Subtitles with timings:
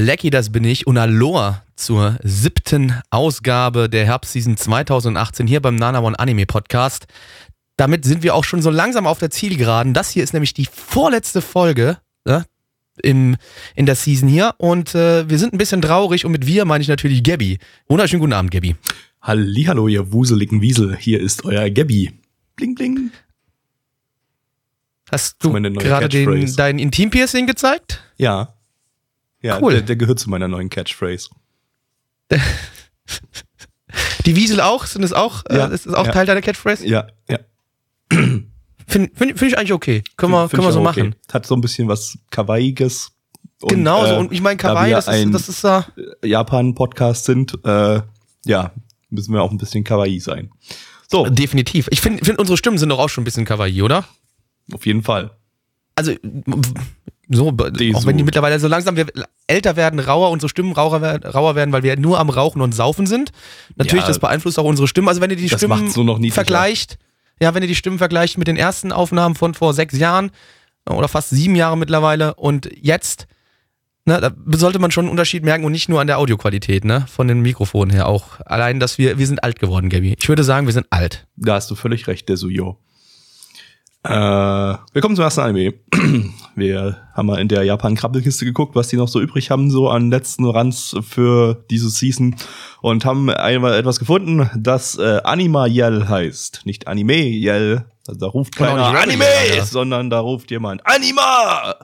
[0.00, 5.98] Blackie, das bin ich und Aloha zur siebten Ausgabe der Herbstseason 2018 hier beim Nana
[6.00, 7.08] One Anime Podcast.
[7.76, 9.94] Damit sind wir auch schon so langsam auf der Zielgeraden.
[9.94, 12.46] Das hier ist nämlich die vorletzte Folge ne,
[13.02, 13.36] im,
[13.74, 16.82] in der Season hier und äh, wir sind ein bisschen traurig und mit wir meine
[16.82, 17.58] ich natürlich Gabby.
[17.88, 18.76] Wunderschönen guten Abend, Gabby.
[19.20, 20.96] Hallihallo, ihr wuseligen Wiesel.
[20.96, 22.12] Hier ist euer Gabby.
[22.54, 23.10] Bling, bling.
[25.10, 26.56] Hast du gerade den, Catchphrase.
[26.56, 28.00] dein Intim-Piercing gezeigt?
[28.16, 28.54] Ja.
[29.42, 29.72] Ja, Cool.
[29.72, 31.30] der, der gehört zu meiner neuen Catchphrase.
[34.26, 34.84] Die Wiesel auch?
[34.84, 36.12] Sind es auch, Ja, äh, ist das auch ja.
[36.12, 36.86] Teil deiner Catchphrase?
[36.86, 37.38] Ja, ja.
[38.10, 38.40] Finde
[38.86, 40.02] find, find ich eigentlich okay.
[40.16, 41.02] Können wir, können wir so okay.
[41.02, 41.14] machen.
[41.32, 43.12] Hat so ein bisschen was Kawaiiges.
[43.60, 44.12] Genau so.
[44.14, 45.86] äh, Und ich meine, Kawaii, das ist, das ist da.
[46.22, 48.00] Japan-Podcast sind, äh,
[48.44, 48.72] ja,
[49.10, 50.50] müssen wir auch ein bisschen Kawaii sein.
[51.10, 51.88] So, Definitiv.
[51.90, 54.04] Ich finde, find, unsere Stimmen sind doch auch schon ein bisschen Kawaii, oder?
[54.72, 55.30] auf jeden Fall.
[55.98, 56.12] Also,
[57.30, 58.06] so, Die auch so.
[58.08, 59.06] wenn die mittlerweile so langsam wir
[59.46, 62.72] älter werden, rauer, unsere Stimmen rauer, werden- rauer werden, weil wir nur am Rauchen und
[62.74, 63.32] Saufen sind.
[63.76, 64.08] Natürlich, Ja.
[64.08, 65.08] das beeinflusst auch unsere Stimmen.
[65.08, 66.34] Also, wenn ihr die Stimmen niedlicher.
[66.34, 66.98] vergleicht,
[67.40, 70.30] ja, wenn ihr die Stimmen vergleicht mit den ersten Aufnahmen von vor sechs Jahren
[70.88, 73.26] oder fast sieben Jahren mittlerweile und jetzt,
[74.06, 77.04] ne, da sollte man schon einen Unterschied merken und nicht nur an der Audioqualität, ne,
[77.08, 78.40] von den Mikrofonen her auch.
[78.46, 80.16] Allein, dass wir, wir sind alt geworden, Gabi.
[80.18, 81.26] Ich würde sagen, wir sind alt.
[81.36, 82.78] Da hast du völlig recht, der Suyo.
[84.08, 85.74] Äh, willkommen zum ersten Anime.
[86.54, 90.10] Wir haben mal in der Japan-Krabbelkiste geguckt, was die noch so übrig haben, so an
[90.10, 92.34] letzten Ranz für diese Season.
[92.80, 96.62] Und haben einmal etwas gefunden, das äh, Anima Yell heißt.
[96.64, 97.84] Nicht Anime Yell.
[98.06, 99.64] Also da ruft auch keiner nicht Anime, Yell, ja.
[99.66, 101.74] sondern da ruft jemand Anima!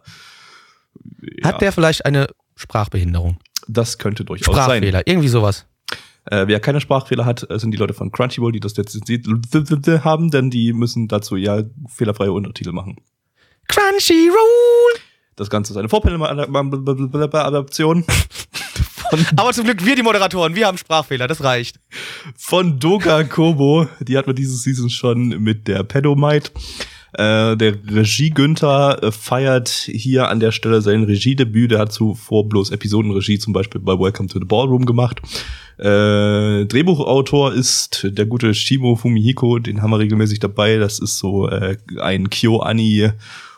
[1.43, 3.37] Ja, Hat der vielleicht eine Sprachbehinderung?
[3.69, 4.65] das könnte durchaus sein.
[4.65, 5.67] Sprachfehler, irgendwie sowas.
[6.27, 8.95] Äh, wer keine Sprachfehler hat, äh, sind die Leute von Crunchyroll, die das jetzt
[10.05, 12.97] haben, denn die müssen dazu ja fehlerfreie Untertitel machen.
[13.69, 15.01] Crunchyroll!
[15.37, 21.27] Das Ganze ist eine Vorpillenadaption von, Aber zum Glück wir die Moderatoren, wir haben Sprachfehler,
[21.27, 21.81] das reicht.
[22.37, 23.89] von Doga Kobo.
[24.01, 26.51] Die hat man diese Season schon mit der Pedomite.
[27.15, 31.71] Äh, der Regie Günther äh, feiert hier an der Stelle sein Regiedebüt.
[31.71, 35.21] Der hat zuvor bloß Episodenregie zum Beispiel bei Welcome to the Ballroom gemacht.
[35.79, 40.77] Äh, Drehbuchautor ist der gute Shimo Fumihiko, den haben wir regelmäßig dabei.
[40.77, 43.11] Das ist so äh, ein KyoAni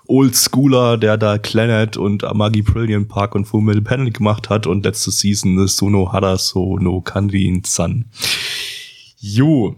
[0.08, 4.84] Oldschooler, der da Planet und Amagi Brilliant Park und Full Metal Panic gemacht hat und
[4.84, 8.06] letzte Season ist Sono Haraso no Kanrin San.
[9.18, 9.76] Jo,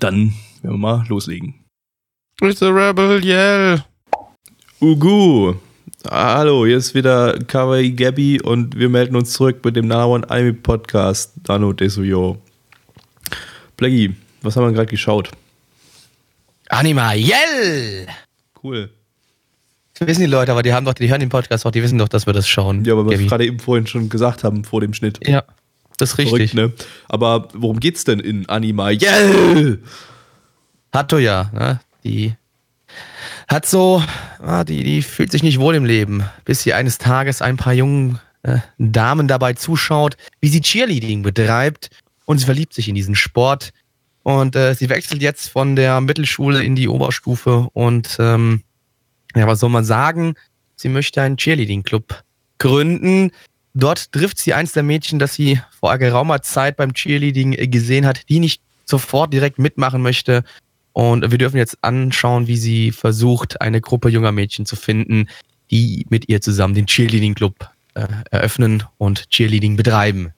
[0.00, 1.54] dann werden wir mal loslegen.
[2.40, 3.82] It's a rebel yell.
[4.80, 5.56] Ugu.
[6.08, 10.52] Hallo, hier ist wieder Kawaii Gabby und wir melden uns zurück mit dem Nanawan Anime
[10.52, 11.32] Podcast.
[11.42, 12.40] Dano Desuyo.
[13.76, 15.32] Blackie, was haben wir gerade geschaut?
[16.68, 18.06] Anima yell!
[18.62, 18.88] Cool.
[19.98, 21.98] Das wissen die Leute, aber die haben doch, die hören den Podcast auch, die wissen
[21.98, 22.84] doch, dass wir das schauen.
[22.84, 25.18] Ja, aber was wir gerade eben vorhin schon gesagt haben vor dem Schnitt.
[25.26, 25.42] Ja,
[25.96, 26.52] das ist richtig.
[26.52, 26.86] Verrückt, ne?
[27.08, 28.90] Aber worum geht's denn in Anima?
[28.90, 29.78] Yeah!
[30.92, 31.80] Hatoya, ne?
[32.08, 32.34] Die
[33.46, 34.02] hat so,
[34.40, 37.72] ah, die, die fühlt sich nicht wohl im Leben, bis sie eines Tages ein paar
[37.72, 41.90] jungen äh, Damen dabei zuschaut, wie sie Cheerleading betreibt
[42.24, 43.72] und sie verliebt sich in diesen Sport
[44.22, 48.62] und äh, sie wechselt jetzt von der Mittelschule in die Oberstufe und ähm,
[49.34, 50.34] ja, was soll man sagen?
[50.76, 52.22] Sie möchte einen Cheerleading-Club
[52.58, 53.30] gründen.
[53.74, 58.28] Dort trifft sie eins der Mädchen, das sie vor geraumer Zeit beim Cheerleading gesehen hat,
[58.28, 60.44] die nicht sofort direkt mitmachen möchte.
[60.92, 65.28] Und wir dürfen jetzt anschauen, wie sie versucht, eine Gruppe junger Mädchen zu finden,
[65.70, 70.32] die mit ihr zusammen den Cheerleading-Club äh, eröffnen und Cheerleading betreiben.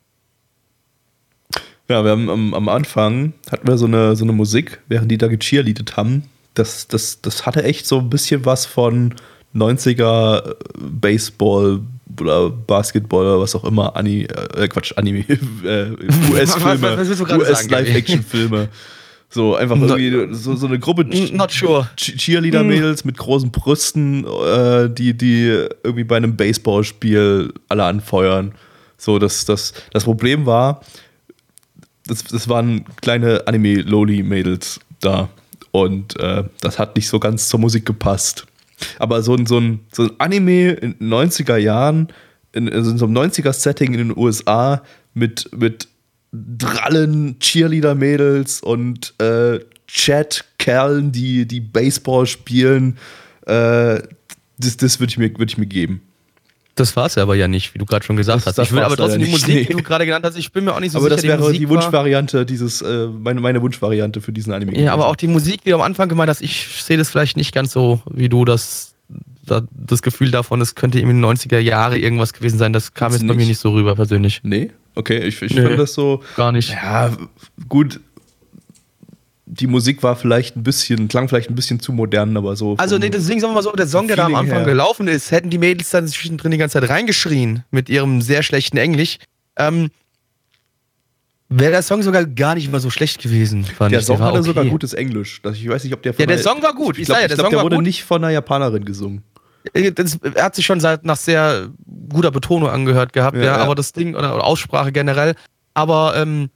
[1.89, 5.19] Ja, wir haben am, am Anfang hatten wir so eine, so eine Musik, während die
[5.19, 6.25] da gecheerleadet haben.
[6.55, 9.15] Das, das, das hatte echt so ein bisschen was von
[9.55, 11.81] 90er Baseball
[12.21, 15.21] oder Basketball oder was auch immer, Ani, äh, Quatsch, Anime,
[15.65, 15.91] äh,
[16.33, 16.97] US-Filme?
[16.97, 18.69] US-Live-Action-Filme.
[19.33, 21.89] So, einfach irgendwie so, so eine Gruppe Not sure.
[21.97, 28.53] Ch- Cheerleader-Mädels mit großen Brüsten, äh, die, die irgendwie bei einem Baseballspiel alle anfeuern.
[28.99, 30.81] So, das, das, das Problem war,
[32.07, 35.29] das, das waren kleine Anime-Loli-Mädels da.
[35.71, 38.47] Und äh, das hat nicht so ganz zur Musik gepasst.
[38.99, 42.09] Aber so ein, so ein, so ein Anime in den 90er Jahren,
[42.53, 44.83] in, also in so einem 90er-Setting in den USA
[45.15, 45.87] mit, mit
[46.33, 52.97] drallen Cheerleader-Mädels und äh, Chat-Kerlen, die, die Baseball spielen,
[53.47, 54.01] äh,
[54.59, 56.03] das, das würde ich, mir, würd ich mir geben.
[56.77, 58.59] Das war es aber ja nicht, wie du gerade schon gesagt Das- hast.
[58.59, 59.65] das ich will war's aber trotzdem die Musik, die nee.
[59.65, 61.37] du gerade genannt hast, ich bin mir auch nicht so aber sicher.
[61.37, 64.79] das wäre die war- Wunschvariante, dieses, äh, meine, meine Wunschvariante für diesen Anime.
[64.81, 67.37] Ja, aber auch die Musik, wie du am Anfang gemeint hast, ich sehe das vielleicht
[67.37, 68.95] nicht ganz so, wie du das,
[69.45, 72.73] da, das Gefühl davon, es könnte eben in den 90er Jahre irgendwas gewesen sein.
[72.73, 73.49] Das kam Jetzt jetzt bei mir nicht.
[73.49, 74.41] nicht so rüber, persönlich.
[74.45, 74.71] Nee?
[74.95, 75.61] Okay, ich, ich Nee.
[75.63, 76.23] finde das so.
[76.37, 76.71] Gar nicht.
[76.71, 77.11] Ja,
[77.69, 78.01] gut.
[79.53, 82.77] Die Musik war vielleicht ein bisschen, klang vielleicht ein bisschen zu modern, aber so.
[82.79, 84.65] Also, nee, deswegen sagen wir mal so, der Song, der da am Anfang her.
[84.67, 88.77] gelaufen ist, hätten die Mädels dann zwischendrin die ganze Zeit reingeschrien mit ihrem sehr schlechten
[88.77, 89.19] Englisch.
[89.57, 89.91] Ähm,
[91.49, 94.07] Wäre der Song sogar gar nicht mal so schlecht gewesen, fand Der ich.
[94.07, 94.47] Song war hatte okay.
[94.47, 95.43] sogar gutes Englisch.
[95.43, 96.95] Das- Ich weiß nicht, ob der von Ja, der einer- Song war gut.
[96.95, 97.85] Ich Ich glaube, sag ja, der, der glaub, Song der war wurde gut.
[97.87, 99.23] nicht von einer Japanerin gesungen.
[99.73, 101.69] Äh, Das, er hat sich schon seit, nach sehr
[102.09, 103.63] guter Betonung angehört gehabt, Ja, ja, ja.
[103.63, 105.35] aber das Ding, oder, oder Aussprache generell.
[105.75, 106.51] Aber ähm,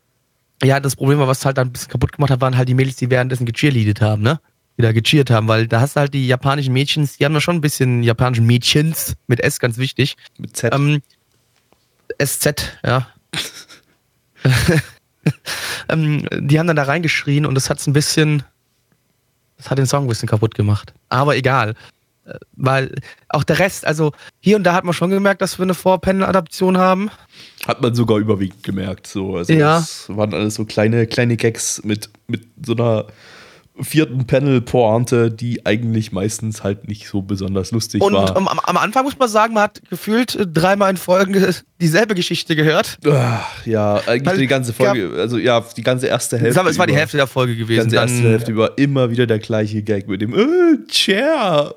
[0.63, 2.75] ja, das Problem war, was halt dann ein bisschen kaputt gemacht hat, waren halt die
[2.75, 4.41] Mädels, die währenddessen gecheerleadet haben, ne?
[4.77, 7.41] Die da gecheert haben, weil da hast du halt die japanischen Mädchens, die haben ja
[7.41, 10.17] schon ein bisschen japanischen Mädchens, mit S ganz wichtig.
[10.39, 10.75] Mit Z.
[10.75, 11.01] Ähm,
[12.23, 13.07] SZ, ja.
[15.89, 18.43] ähm, die haben dann da reingeschrien und das hat's ein bisschen,
[19.57, 20.93] das hat den Song ein bisschen kaputt gemacht.
[21.09, 21.75] Aber egal.
[22.57, 22.95] Weil
[23.29, 26.79] auch der Rest, also hier und da hat man schon gemerkt, dass wir eine Four-Panel-Adaption
[26.79, 27.11] haben.
[27.67, 29.07] Hat man sogar überwiegend gemerkt.
[29.07, 29.37] So.
[29.37, 29.77] Also Ja.
[29.79, 33.07] Das waren alles so kleine, kleine Gags mit, mit so einer
[33.81, 38.37] vierten Panel-Pointe, die eigentlich meistens halt nicht so besonders lustig Und war.
[38.37, 42.55] am, am Anfang muss man sagen, man hat gefühlt äh, dreimal in Folge dieselbe Geschichte
[42.55, 42.99] gehört.
[43.05, 46.61] Ah, ja, eigentlich Weil die ganze Folge, also ja, die ganze erste Hälfte.
[46.69, 47.91] Es war die Hälfte der Folge Die gewesen.
[47.91, 51.75] ganze erste Hälfte über immer wieder der gleiche Gag mit dem äh, Chair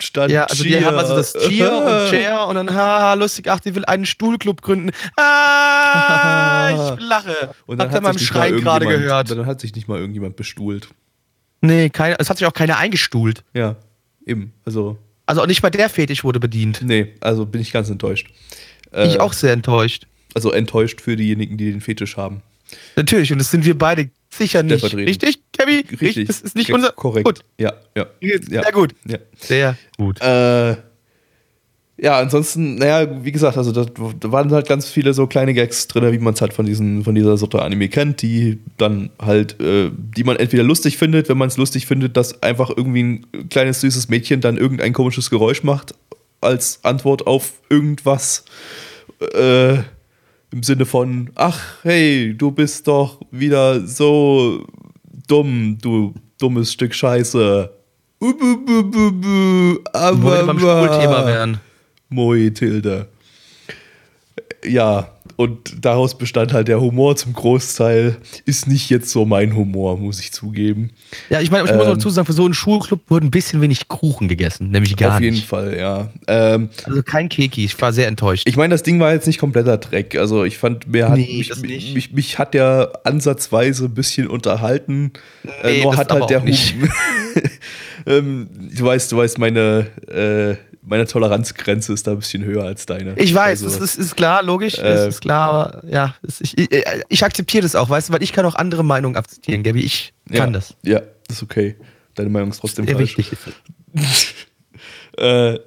[0.00, 0.84] statt ja, also die Cheer.
[0.86, 4.62] haben also das Cheer und Chair und dann, haha, lustig, ach, die will einen Stuhlclub
[4.62, 4.90] gründen.
[5.16, 7.54] Ah, ich lache.
[7.66, 9.30] Und dann Habt ihr hat meinem Schreien gerade gehört?
[9.30, 10.88] Dann hat sich nicht mal irgendjemand bestuhlt.
[11.60, 13.42] Nee, keine, es hat sich auch keiner eingestuhlt.
[13.54, 13.76] Ja,
[14.26, 14.52] eben.
[14.64, 16.80] Also, Also auch nicht mal der Fetisch wurde bedient.
[16.82, 18.28] nee, also bin ich ganz enttäuscht.
[18.92, 20.06] Ich Äh, auch sehr enttäuscht.
[20.34, 22.42] Also enttäuscht für diejenigen, die den Fetisch haben.
[22.96, 24.78] Natürlich, und das sind wir beide sicher nicht.
[24.78, 25.08] Stellvertretend.
[25.08, 25.84] Richtig, Kevin?
[26.00, 26.26] Richtig.
[26.26, 26.92] Das ist nicht unser.
[26.92, 27.26] Korrekt.
[27.26, 27.40] Gut.
[27.58, 28.06] Ja, ja.
[28.20, 28.38] ja.
[28.42, 28.94] Sehr gut.
[29.06, 29.18] Ja.
[29.38, 30.20] Sehr gut.
[30.20, 30.76] Äh,
[31.96, 33.86] ja, ansonsten, naja, wie gesagt, also da,
[34.18, 37.04] da waren halt ganz viele so kleine Gags drin, wie man es halt von, diesen,
[37.04, 41.38] von dieser Sorte Anime kennt, die dann halt, äh, die man entweder lustig findet, wenn
[41.38, 45.62] man es lustig findet, dass einfach irgendwie ein kleines süßes Mädchen dann irgendein komisches Geräusch
[45.62, 45.94] macht,
[46.40, 48.44] als Antwort auf irgendwas.
[49.20, 49.78] Äh,
[50.54, 54.64] Im Sinne von, ach, hey, du bist doch wieder so
[55.26, 57.68] dumm, du dummes Stück Scheiße.
[59.92, 61.58] Aber beim Schulthema werden.
[62.08, 63.08] Moi, Tilde.
[64.64, 68.16] Ja, und daraus bestand halt der Humor zum Großteil.
[68.44, 70.90] Ist nicht jetzt so mein Humor, muss ich zugeben.
[71.30, 73.60] Ja, ich meine, ich muss Ähm, dazu sagen, für so einen Schulclub wurde ein bisschen
[73.60, 74.70] wenig Kuchen gegessen.
[74.70, 75.46] Nämlich gar Auf jeden nicht.
[75.48, 76.10] Fall, ja.
[76.28, 77.64] Ähm, Also kein Keki.
[77.64, 78.48] Ich war sehr enttäuscht.
[78.48, 80.16] ich meine, das Ding war jetzt nicht kompletter Dreck.
[80.16, 81.94] Also ich fand, mir hat, Nee, mich, mich, nicht.
[81.94, 85.12] mich, mich hat der ansatzweise ein bisschen unterhalten.
[85.62, 86.74] äh, Nee, nur hat halt der auch nicht.
[86.74, 86.88] Hum-
[88.06, 92.86] ähm, Du weißt, du weißt, meine, äh, meine Toleranzgrenze ist da ein bisschen höher als
[92.86, 93.18] deine.
[93.18, 95.48] Ich weiß, Also, das ist, ist klar, logisch, Äh, das ist klar,
[95.82, 96.68] aber ja, es- ich, ich,
[97.08, 100.12] ich akzeptiere das auch, weißt du, weil ich kann auch andere Meinungen akzeptieren, Gabi, ich
[100.28, 100.74] kann ja, das.
[100.82, 101.00] Ja,
[101.30, 101.76] ist okay.
[102.14, 103.18] Deine Meinung ist trotzdem Sehr falsch.
[103.18, 103.38] wichtig.
[105.16, 105.60] Äh,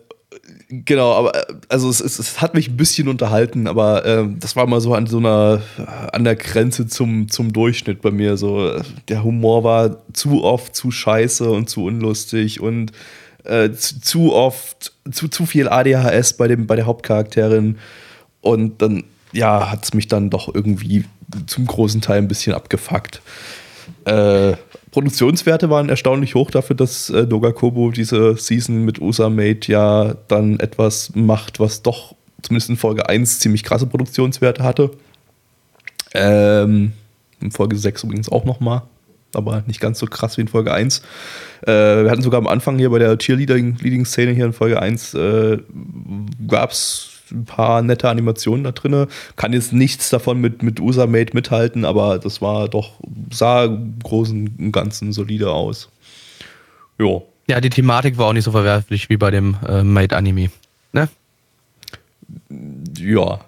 [0.69, 4.55] genau, aber äh, also es, es, es hat mich ein bisschen unterhalten, aber ähm, das
[4.57, 5.61] war mal so an so einer
[6.11, 8.35] an der Grenze zum, zum Durchschnitt bei mir.
[8.35, 12.91] So äh, der Humor war zu oft zu scheiße und zu unlustig und
[13.47, 17.77] äh, zu, oft zu, zu viel ADHS bei dem bei der Hauptcharakterin
[18.41, 21.05] und dann ja hat es mich dann doch irgendwie
[21.47, 23.21] zum großen Teil ein bisschen abgefuckt.
[24.05, 24.53] Äh,
[24.91, 30.59] Produktionswerte waren erstaunlich hoch dafür, dass äh, Doga Kobo diese Season mit Usamate ja dann
[30.59, 34.91] etwas macht, was doch zumindest in Folge 1 ziemlich krasse Produktionswerte hatte.
[36.13, 36.93] Ähm,
[37.41, 38.83] in Folge 6 übrigens auch nochmal,
[39.37, 41.01] aber nicht ganz so krass wie in Folge 1.
[41.61, 41.71] Äh,
[42.03, 45.57] wir hatten sogar am Anfang hier bei der Cheerleading-Szene hier in Folge 1 äh,
[46.47, 49.07] gab es ein paar nette Animationen da drin.
[49.35, 52.93] Kann jetzt nichts davon mit, mit Usamate mithalten, aber das war doch,
[53.31, 55.89] sah im Großen und Ganzen solide aus.
[56.97, 57.27] Jo.
[57.49, 60.49] Ja, die Thematik war auch nicht so verwerflich wie bei dem äh, Made-Anime.
[60.93, 61.09] Ne?
[62.99, 63.39] Ja.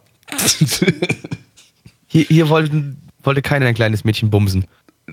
[2.11, 4.65] Hier, hier wollten, wollte keiner ein kleines Mädchen bumsen.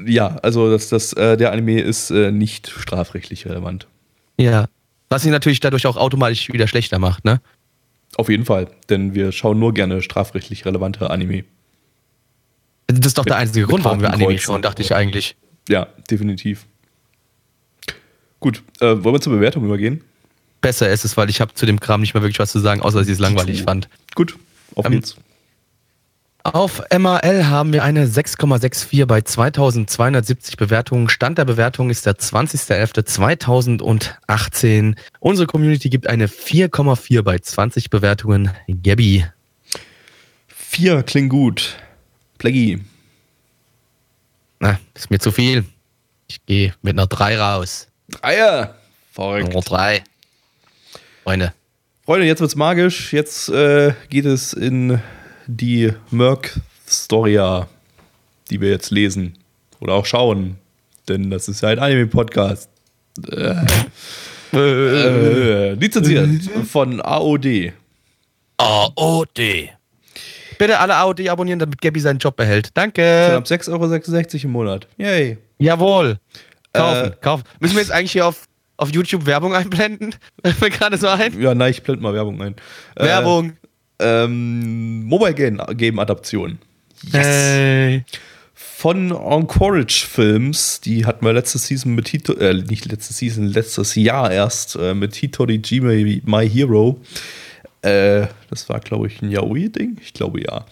[0.07, 3.87] Ja, also das, das, äh, der Anime ist äh, nicht strafrechtlich relevant.
[4.39, 4.67] Ja.
[5.09, 7.41] Was ihn natürlich dadurch auch automatisch wieder schlechter macht, ne?
[8.17, 11.45] Auf jeden Fall, denn wir schauen nur gerne strafrechtlich relevante Anime.
[12.89, 15.37] Das ist doch der Mit- einzige mit Grund, warum wir Anime schauen, dachte ich eigentlich.
[15.69, 16.67] Ja, definitiv.
[18.41, 20.03] Gut, äh, wollen wir zur Bewertung übergehen?
[20.61, 22.81] Besser ist es, weil ich habe zu dem Kram nicht mehr wirklich was zu sagen,
[22.81, 23.89] außer dass ich es langweilig fand.
[24.15, 24.37] Gut,
[24.75, 25.17] auf Ähm, geht's.
[26.53, 31.09] Auf MAL haben wir eine 6,64 bei 2270 Bewertungen.
[31.09, 34.95] Stand der Bewertung ist der 20.11.2018.
[35.19, 38.53] Unsere Community gibt eine 4,4 bei 20 Bewertungen.
[38.69, 39.27] Gabby.
[40.47, 41.79] Vier klingt gut.
[42.39, 42.81] Plaggy.
[44.61, 45.65] Na, ist mir zu viel.
[46.29, 47.89] Ich gehe mit einer 3 raus.
[48.09, 48.77] Dreier.
[49.11, 49.49] Verrückt.
[49.49, 50.05] Nummer 3.
[51.25, 51.53] Freunde.
[52.05, 53.13] Freunde, jetzt wird's magisch.
[53.13, 55.03] Jetzt äh, geht es in
[55.47, 57.69] die Merc-Storia,
[58.51, 59.35] die wir jetzt lesen.
[59.81, 60.57] Oder auch schauen.
[61.09, 62.69] Denn das ist ja ein Anime-Podcast.
[64.53, 66.29] Äh, lizenziert
[66.69, 67.73] von AOD.
[68.59, 69.41] AOD.
[70.59, 72.71] Bitte alle AOD abonnieren, damit Gabby seinen Job behält.
[72.75, 73.35] Danke.
[73.37, 74.89] ab 6,66 Euro im Monat.
[74.97, 75.39] Yay.
[75.59, 76.19] Jawohl.
[76.73, 77.45] Kaufen, Äh, kaufen.
[77.61, 80.15] Müssen wir jetzt eigentlich hier auf, auf YouTube Werbung einblenden?
[80.45, 81.39] Fällt mir gerade so ein.
[81.41, 82.55] Ja, nein, ich blende mal Werbung ein.
[82.95, 83.57] Äh, Werbung.
[83.99, 85.35] Ähm, Mobile
[85.75, 86.59] Game, Adaption.
[87.13, 88.05] Hey.
[88.55, 93.95] Von Encourage Films, die hatten wir letzte Season mit Hito, äh, nicht letzte Season, letztes
[93.95, 97.01] Jahr erst äh, mit Hitori Jime My Hero.
[97.83, 99.99] Äh, das war, glaube ich, ein Yaoi-Ding?
[100.03, 100.67] Ich glaube ja.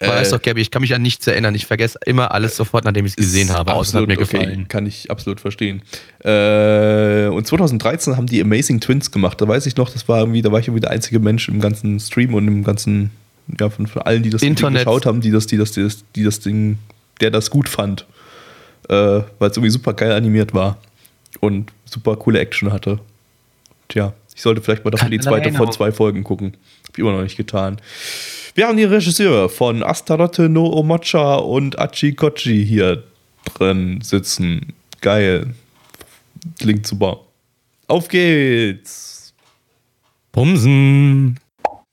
[0.00, 1.54] Weißt doch, Gabby, ich kann mich an nichts erinnern.
[1.54, 3.72] Ich vergesse immer alles sofort, nachdem ich es gesehen habe.
[3.72, 4.38] Außer es hat absolut mir okay.
[4.38, 4.68] gefallen.
[4.68, 5.82] Kann ich absolut verstehen.
[6.24, 9.38] Äh, und 2013 haben die Amazing Twins gemacht.
[9.40, 11.60] Da weiß ich noch, das war irgendwie, da war ich irgendwie der einzige Mensch im
[11.60, 13.10] ganzen Stream und im ganzen,
[13.60, 14.84] ja, von, von allen, die das Ding Internet.
[14.84, 16.78] geschaut haben, die das, die das, die das, die das Ding,
[17.20, 18.06] der das gut fand.
[18.88, 20.78] Äh, Weil es irgendwie super geil animiert war
[21.40, 23.00] und super coole Action hatte.
[23.88, 26.56] Tja, ich sollte vielleicht mal davon die zweite von zwei Folgen gucken.
[26.88, 27.78] Hab ich immer noch nicht getan.
[28.54, 33.04] Wir haben die Regisseure von Astarotte no Omocha und Achikochi hier
[33.44, 34.72] drin sitzen.
[35.02, 35.52] Geil.
[36.58, 37.20] Klingt super.
[37.86, 39.34] Auf geht's.
[40.32, 41.38] Bumsen.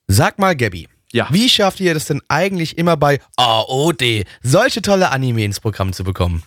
[0.08, 0.88] Sag mal, Gabby.
[1.12, 1.28] Ja.
[1.30, 6.06] Wie schafft ihr das denn eigentlich immer bei AOD, solche tolle Anime ins Programm zu
[6.06, 6.44] bekommen?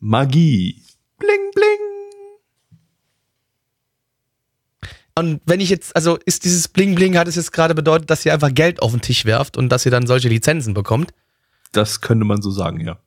[0.00, 0.80] Magie.
[1.18, 1.73] Bling, bling.
[5.16, 8.26] Und wenn ich jetzt, also ist dieses Bling Bling, hat es jetzt gerade bedeutet, dass
[8.26, 11.12] ihr einfach Geld auf den Tisch werft und dass ihr dann solche Lizenzen bekommt?
[11.72, 12.98] Das könnte man so sagen, ja.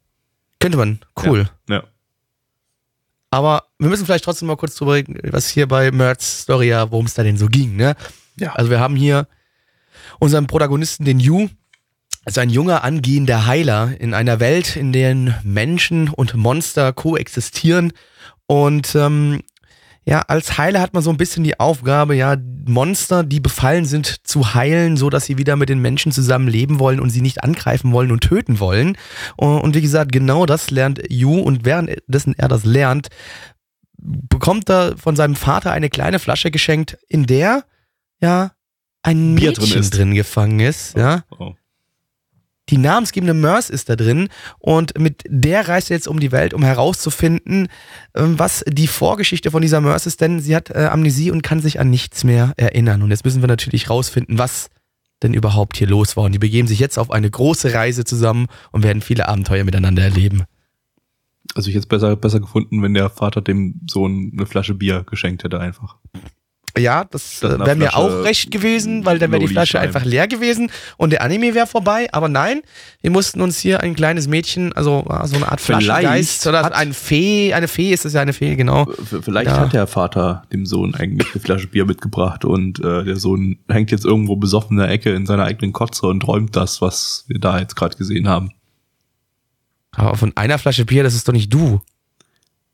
[0.59, 0.99] Könnte man.
[1.21, 1.49] Cool.
[1.69, 1.83] Ja.
[3.29, 6.91] Aber wir müssen vielleicht trotzdem mal kurz drüber reden, was hier bei Merz Story ja,
[6.91, 7.95] worum es da denn so ging, ne?
[8.37, 8.53] Ja.
[8.53, 9.27] Also wir haben hier
[10.19, 11.49] unseren Protagonisten, den Yu,
[12.25, 17.93] also ein junger angehender Heiler in einer Welt, in der Menschen und Monster koexistieren.
[18.47, 19.41] Und ähm,
[20.07, 24.25] ja, als Heiler hat man so ein bisschen die Aufgabe, ja, Monster, die befallen sind,
[24.25, 27.43] zu heilen, so dass sie wieder mit den Menschen zusammen leben wollen und sie nicht
[27.43, 28.97] angreifen wollen und töten wollen.
[29.35, 33.09] Und wie gesagt, genau das lernt Yu und währenddessen er das lernt,
[33.97, 37.65] bekommt er von seinem Vater eine kleine Flasche geschenkt, in der
[38.21, 38.51] ja
[39.03, 40.95] ein Bier Mädchen drin drin, gefangen ist.
[40.95, 41.25] Ja.
[41.37, 41.53] Oh.
[42.69, 44.27] Die namensgebende Merce ist da drin
[44.59, 47.69] und mit der reist er jetzt um die Welt, um herauszufinden,
[48.15, 51.61] ähm, was die Vorgeschichte von dieser Merce ist, denn sie hat äh, Amnesie und kann
[51.61, 53.01] sich an nichts mehr erinnern.
[53.01, 54.69] Und jetzt müssen wir natürlich rausfinden, was
[55.23, 56.25] denn überhaupt hier los war.
[56.25, 60.03] Und die begeben sich jetzt auf eine große Reise zusammen und werden viele Abenteuer miteinander
[60.03, 60.43] erleben.
[61.55, 65.05] Also ich hätte es besser, besser gefunden, wenn der Vater dem Sohn eine Flasche Bier
[65.09, 65.97] geschenkt hätte einfach.
[66.77, 70.27] Ja, das äh, wäre mir auch recht gewesen, weil dann wäre die Flasche einfach leer
[70.27, 72.07] gewesen und der Anime wäre vorbei.
[72.11, 72.61] Aber nein,
[73.01, 76.63] wir mussten uns hier ein kleines Mädchen, also äh, so eine Art Vielleicht Flaschengeist oder
[76.63, 78.85] hat- ein Fee, eine Fee ist es ja eine Fee, genau.
[78.85, 79.59] V- Vielleicht Ja.
[79.59, 83.91] hat der Vater dem Sohn eigentlich eine Flasche Bier mitgebracht und äh, der Sohn hängt
[83.91, 87.39] jetzt irgendwo besoffen in der Ecke in seiner eigenen Kotze und träumt das, was wir
[87.39, 88.51] da jetzt gerade gesehen haben.
[89.91, 91.81] Aber von einer Flasche Bier, das ist doch nicht du.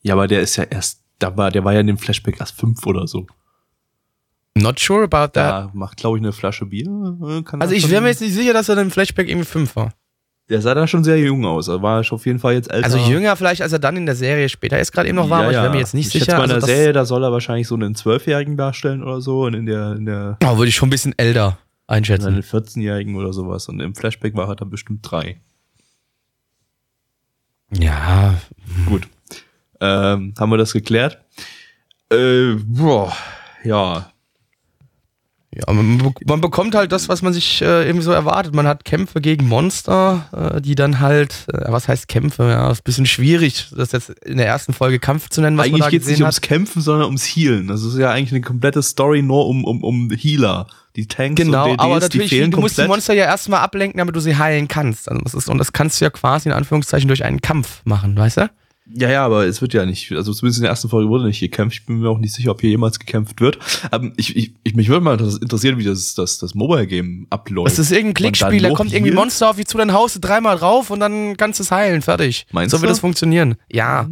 [0.01, 2.59] Ja, aber der ist ja erst, da war, der war ja in dem Flashback erst
[2.59, 3.27] fünf oder so.
[4.55, 5.35] Not sure about that.
[5.35, 6.85] Da macht, glaube ich, eine Flasche Bier.
[6.87, 9.93] äh, Also ich wäre mir jetzt nicht sicher, dass er im Flashback irgendwie fünf war.
[10.49, 11.69] Der sah da schon sehr jung aus.
[11.69, 12.85] Er war auf jeden Fall jetzt älter.
[12.85, 15.39] Also jünger vielleicht, als er dann in der Serie später ist gerade eben noch war,
[15.43, 16.37] aber ich wäre mir jetzt nicht ich sicher.
[16.37, 19.43] Mal in der Also Serie, da soll er wahrscheinlich so einen Zwölfjährigen darstellen oder so
[19.45, 21.57] und in der, in der Oh, würde ich schon ein bisschen älter
[21.87, 22.27] einschätzen.
[22.27, 23.69] einen 14-Jährigen oder sowas.
[23.69, 25.39] Und im Flashback war er dann bestimmt drei.
[27.71, 28.35] Ja,
[28.85, 29.07] Gut.
[29.79, 31.19] Ähm, haben wir das geklärt?
[32.11, 33.11] Äh, boah,
[33.63, 34.12] ja.
[35.55, 38.55] Ja, man, man, bekommt halt das, was man sich äh, irgendwie so erwartet.
[38.55, 42.49] Man hat Kämpfe gegen Monster, äh, die dann halt, äh, was heißt Kämpfe?
[42.49, 45.65] Ja, ist ein bisschen schwierig, das jetzt in der ersten Folge Kampf zu nennen, was
[45.65, 46.25] eigentlich man da geht es nicht hat.
[46.25, 47.67] ums Kämpfen, sondern ums Healen.
[47.67, 50.67] Das ist ja eigentlich eine komplette Story nur um, um, um Healer.
[50.95, 52.87] Die Tanks genau, und DDs, aber natürlich, die fehlen du musst komplett.
[52.87, 55.09] die Monster ja erstmal ablenken, damit du sie heilen kannst.
[55.09, 58.15] Also das ist, und das kannst du ja quasi in Anführungszeichen durch einen Kampf machen,
[58.15, 58.49] weißt du?
[58.85, 61.39] Ja, ja, aber es wird ja nicht, also zumindest in der ersten Folge wurde nicht
[61.39, 61.77] gekämpft.
[61.79, 63.57] Ich bin mir auch nicht sicher, ob hier jemals gekämpft wird.
[63.91, 67.71] Aber ähm, ich, ich, ich mich würde mal interessieren, wie das, das, das Mobile-Game abläuft.
[67.71, 70.89] Das ist irgendein Klickspiel, da kommt irgendwie Monster auf wie zu dein Haus, dreimal drauf
[70.89, 72.45] und dann kannst du es heilen, fertig.
[72.51, 72.79] Meinst so du?
[72.79, 73.55] So wird das funktionieren.
[73.71, 74.09] Ja.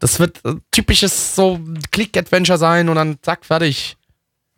[0.00, 1.60] Das wird äh, typisches so
[1.92, 3.96] Click-Adventure sein und dann zack, fertig.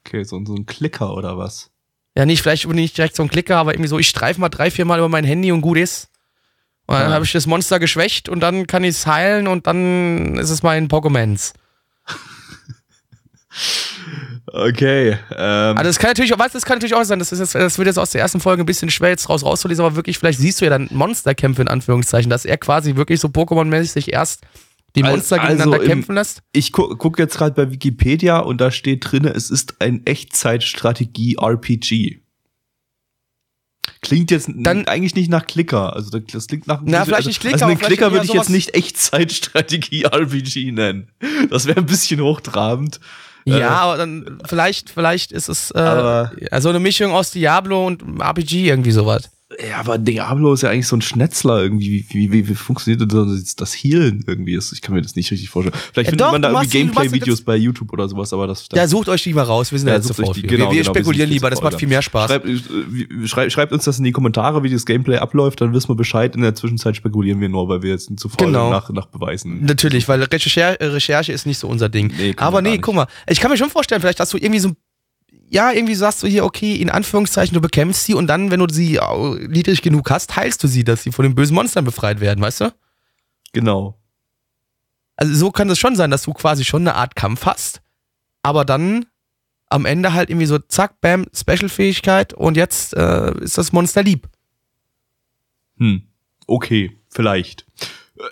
[0.06, 1.70] Okay, so, so ein Klicker oder was?
[2.16, 4.70] Ja, nicht, vielleicht nicht direkt so ein Klicker, aber irgendwie so, ich streife mal drei,
[4.70, 6.08] vier Mal über mein Handy und gut ist.
[6.88, 7.14] Und dann ja.
[7.14, 10.62] habe ich das Monster geschwächt und dann kann ich es heilen und dann ist es
[10.62, 11.52] mein Pokémons.
[14.50, 15.18] Okay.
[15.36, 15.76] Ähm.
[15.76, 17.86] Also das kann natürlich auch, das kann natürlich auch sein, das, ist jetzt, das wird
[17.86, 20.62] jetzt aus der ersten Folge ein bisschen schwer jetzt raus rauszulesen, aber wirklich, vielleicht siehst
[20.62, 24.46] du ja dann Monsterkämpfe in Anführungszeichen, dass er quasi wirklich so Pokémon-mäßig erst
[24.96, 26.40] die Monster also, gegeneinander also kämpfen lässt?
[26.52, 32.22] Ich gu gucke jetzt gerade bei Wikipedia und da steht drin, es ist ein Echtzeitstrategie-RPG.
[34.00, 35.94] Klingt jetzt dann, eigentlich nicht nach Klicker.
[35.94, 37.54] Also das klingt nach Na, vielleicht also, nicht Klicker.
[37.54, 41.08] Also einen Klicker würde ich jetzt nicht Echtzeitstrategie-RPG nennen.
[41.50, 43.00] Das wäre ein bisschen hochtrabend.
[43.44, 45.78] Ja, äh, aber dann vielleicht, vielleicht ist es äh,
[46.50, 49.30] also eine Mischung aus Diablo und RPG irgendwie sowas.
[49.66, 52.04] Ja, aber Diablo ist ja eigentlich so ein Schnetzler irgendwie.
[52.10, 54.54] Wie, wie, wie funktioniert das, das Healen irgendwie?
[54.58, 55.74] Ich kann mir das nicht richtig vorstellen.
[55.94, 58.68] Vielleicht ja, findet doch, man da irgendwie Gameplay-Videos bei YouTube oder sowas, aber das.
[58.74, 59.72] Ja, sucht euch lieber raus.
[59.72, 60.36] Wir sind ja, jetzt sofort.
[60.36, 62.30] Die, genau, wir, wir genau, spekulieren wir lieber, das macht viel mehr Spaß.
[62.30, 65.88] Schreibt, äh, schreibt, schreibt, uns das in die Kommentare, wie das Gameplay abläuft, dann wissen
[65.88, 66.36] wir Bescheid.
[66.36, 68.68] In der Zwischenzeit spekulieren wir nur, weil wir jetzt zu faul genau.
[68.70, 69.64] nach, nach Beweisen.
[69.64, 72.12] Natürlich, weil Recherche, Recherche ist nicht so unser Ding.
[72.18, 73.06] Nee, aber nee, guck mal.
[73.26, 74.76] Ich kann mir schon vorstellen, vielleicht hast du irgendwie so ein
[75.50, 78.72] ja, irgendwie sagst du hier, okay, in Anführungszeichen, du bekämpfst sie und dann, wenn du
[78.72, 79.00] sie
[79.48, 82.60] niedrig genug hast, heilst du sie, dass sie von den bösen Monstern befreit werden, weißt
[82.62, 82.74] du?
[83.52, 83.98] Genau.
[85.16, 87.80] Also so kann es schon sein, dass du quasi schon eine Art Kampf hast,
[88.42, 89.06] aber dann
[89.70, 94.28] am Ende halt irgendwie so zack, bam, Special-Fähigkeit und jetzt äh, ist das Monster lieb.
[95.78, 96.02] Hm,
[96.46, 97.66] okay, vielleicht.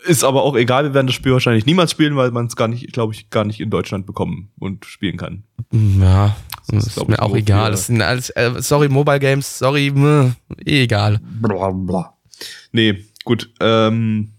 [0.04, 2.66] Ist aber auch egal, wir werden das Spiel wahrscheinlich niemals spielen, weil man es gar
[2.66, 5.44] nicht, glaube ich, gar nicht in Deutschland bekommen und spielen kann.
[5.70, 6.36] Ja,
[6.68, 7.70] das ist, ist mir auch egal.
[7.70, 11.20] Das sind alles, äh, sorry, Mobile Games, sorry, mh, eh egal.
[11.40, 12.14] Bla, bla.
[12.72, 13.50] Nee, gut.
[13.60, 14.32] Ähm,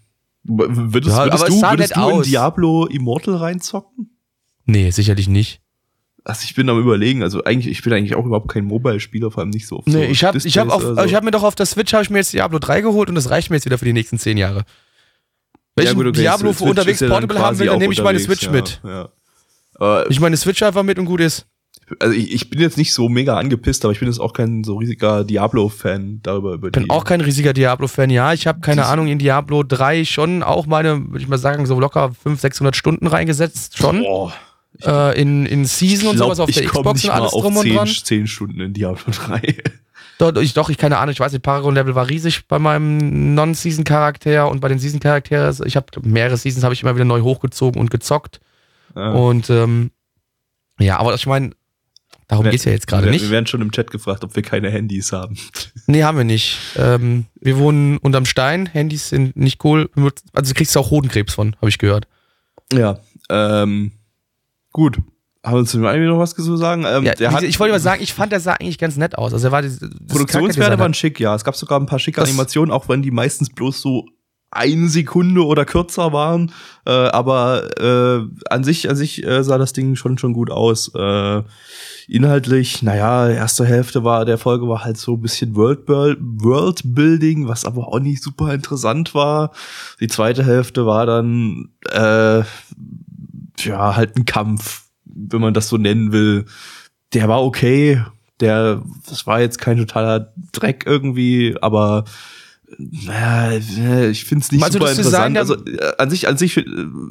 [0.43, 4.17] würdest, ja, würdest du, würdest du in Diablo Immortal reinzocken?
[4.65, 5.61] Nee, sicherlich nicht.
[6.23, 9.41] Also ich bin am überlegen, also eigentlich, ich bin eigentlich auch überhaupt kein Mobile-Spieler, vor
[9.43, 9.87] allem nicht so oft.
[9.87, 11.01] Nee, so ich habe ich hab auf, so.
[11.05, 13.15] ich hab mir doch auf der Switch habe ich mir jetzt Diablo 3 geholt und
[13.15, 14.65] das reicht mir jetzt wieder für die nächsten zehn Jahre.
[15.77, 18.19] Wenn ja, ich gut, okay, Diablo für unterwegs Portable haben will, dann nehme ich meine
[18.19, 18.81] Switch ja, mit.
[18.83, 20.03] Ja.
[20.09, 21.45] ich meine Switch einfach mit und gut ist
[21.99, 24.63] also ich, ich bin jetzt nicht so mega angepisst, aber ich bin jetzt auch kein
[24.63, 26.53] so riesiger Diablo-Fan darüber.
[26.53, 28.33] Über ich bin auch kein riesiger Diablo-Fan, ja.
[28.33, 31.79] Ich habe keine Ahnung, in Diablo 3 schon auch meine, würde ich mal sagen, so
[31.79, 34.01] locker 500, 600 Stunden reingesetzt, schon.
[34.01, 34.33] Boah.
[34.83, 37.87] Äh, in, in Season und sowas auf der Xbox und alles drum 10, und dran.
[37.87, 39.57] 10 Stunden in Diablo 3.
[40.19, 44.49] Doch, ich, doch, ich keine Ahnung, ich weiß nicht, Paragon-Level war riesig bei meinem Non-Season-Charakter
[44.49, 47.91] und bei den Season-Charakteren, ich habe mehrere Seasons habe ich immer wieder neu hochgezogen und
[47.91, 48.39] gezockt.
[48.95, 49.11] Ah.
[49.11, 49.91] Und ähm,
[50.79, 51.51] ja, aber ich meine,
[52.27, 53.21] Darum geht es ja jetzt gerade nicht.
[53.21, 55.37] Wir werden schon im Chat gefragt, ob wir keine Handys haben.
[55.89, 56.57] Nee, haben wir nicht.
[56.75, 59.89] Ähm, wir wohnen unterm Stein, Handys sind nicht cool.
[60.33, 62.09] Also du kriegst auch Hodenkrebs von, habe ich gehört.
[62.73, 63.93] Ja, ähm,
[64.73, 64.97] gut.
[65.45, 66.83] Haben wir uns zu dem noch was zu sagen?
[66.85, 69.31] Ähm, ja, hat, ich wollte mal sagen, ich fand, der sah eigentlich ganz nett aus.
[69.31, 69.61] Also er war
[70.09, 71.33] Produktionswerte waren schick, ja.
[71.33, 74.05] Es gab sogar ein paar schicke das Animationen, auch wenn die meistens bloß so
[74.57, 76.51] eine Sekunde oder kürzer waren.
[76.85, 80.91] Äh, aber äh, an sich, an sich äh, sah das Ding schon schon gut aus.
[80.95, 81.43] Äh,
[82.07, 87.87] inhaltlich, naja, erste Hälfte war der Folge war halt so ein bisschen Worldbuilding, was aber
[87.87, 89.51] auch nicht super interessant war.
[89.99, 92.43] Die zweite Hälfte war dann äh,
[93.59, 96.45] ja halt ein Kampf, wenn man das so nennen will.
[97.13, 98.01] Der war okay,
[98.39, 102.05] der, das war jetzt kein totaler Dreck irgendwie, aber
[102.69, 105.11] ich finde es nicht also, super interessant.
[105.11, 106.57] Sagen, also äh, an sich, an sich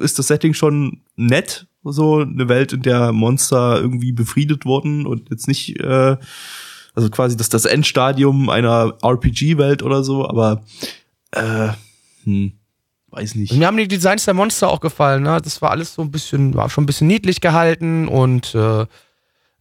[0.01, 5.31] ist das Setting schon nett, so eine Welt, in der Monster irgendwie befriedet wurden und
[5.31, 6.17] jetzt nicht, äh,
[6.95, 10.63] also quasi das, das Endstadium einer RPG-Welt oder so, aber
[11.31, 11.69] äh,
[12.25, 12.53] hm,
[13.11, 13.55] weiß nicht.
[13.55, 15.41] Mir haben die Designs der Monster auch gefallen, ne?
[15.43, 18.85] Das war alles so ein bisschen, war schon ein bisschen niedlich gehalten und äh,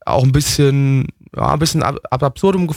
[0.05, 2.67] auch ein bisschen, ja, ein bisschen ab, ab absurdum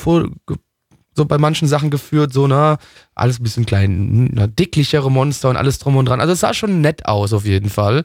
[1.19, 2.79] so bei manchen Sachen geführt, so, ne,
[3.15, 6.21] alles ein bisschen klein, ne, dicklichere Monster und alles drum und dran.
[6.21, 8.05] Also es sah schon nett aus, auf jeden Fall.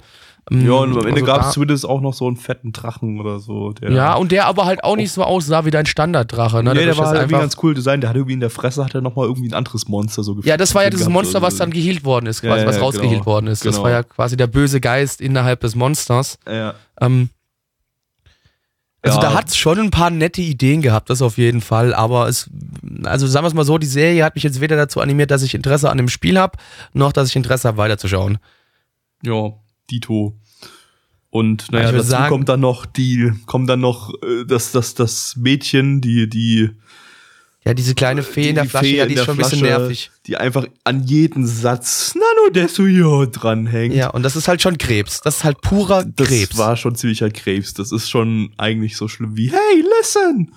[0.52, 3.20] Ähm, Ja, und am Ende also gab es zumindest auch noch so einen fetten Drachen
[3.20, 3.72] oder so.
[3.72, 6.58] Der, Ja, und der aber halt auch nicht so aussah wie dein Standarddrache.
[6.64, 6.72] Ne?
[6.74, 8.02] nee, der Dadurch, war halt irgendwie ganz cool design.
[8.02, 10.38] Der hat irgendwie in der Fresse hat er noch mal irgendwie ein anderes Monster so
[10.44, 12.82] Ja, das war ja dieses Monster, was dann geheilt worden ist, quasi, ja, was ja,
[12.82, 13.26] rausgeheilt genau.
[13.26, 13.64] worden ist.
[13.66, 13.86] Das Genau.
[13.86, 16.38] war ja quasi der böse Geist innerhalb des Monsters.
[16.46, 16.74] Ja.
[17.00, 17.30] Ähm,
[19.04, 19.30] also Ja.
[19.30, 21.94] da hat's schon ein paar nette Ideen gehabt, das auf jeden Fall.
[21.94, 22.50] Aber es,
[23.04, 25.44] also sagen wir es mal so, die Serie hat mich jetzt weder dazu animiert, dass
[25.44, 26.58] ich Interesse an dem Spiel habe,
[26.94, 28.38] noch dass ich Interesse habe, weiterzuschauen.
[29.24, 29.52] Ja,
[29.92, 30.38] Dito.
[31.30, 34.94] Und naja, würd dazu sagen- kommt dann noch die, kommt dann noch äh, das, das,
[34.94, 36.70] das Mädchen, die, die,
[37.66, 39.38] Ja, diese kleine Fee die, in der die Flasche, Fee ja, die ist schon ein
[39.38, 40.12] bisschen nervig.
[40.28, 43.96] Die einfach an jeden Satz Nano Desuyo dranhängt.
[43.96, 45.22] Ja, und das ist halt schon Krebs.
[45.22, 46.58] Das ist halt purer das Krebs.
[46.58, 47.74] war schon ziemlicher Krebs.
[47.74, 50.54] Das ist schon eigentlich so schlimm wie, hey, listen!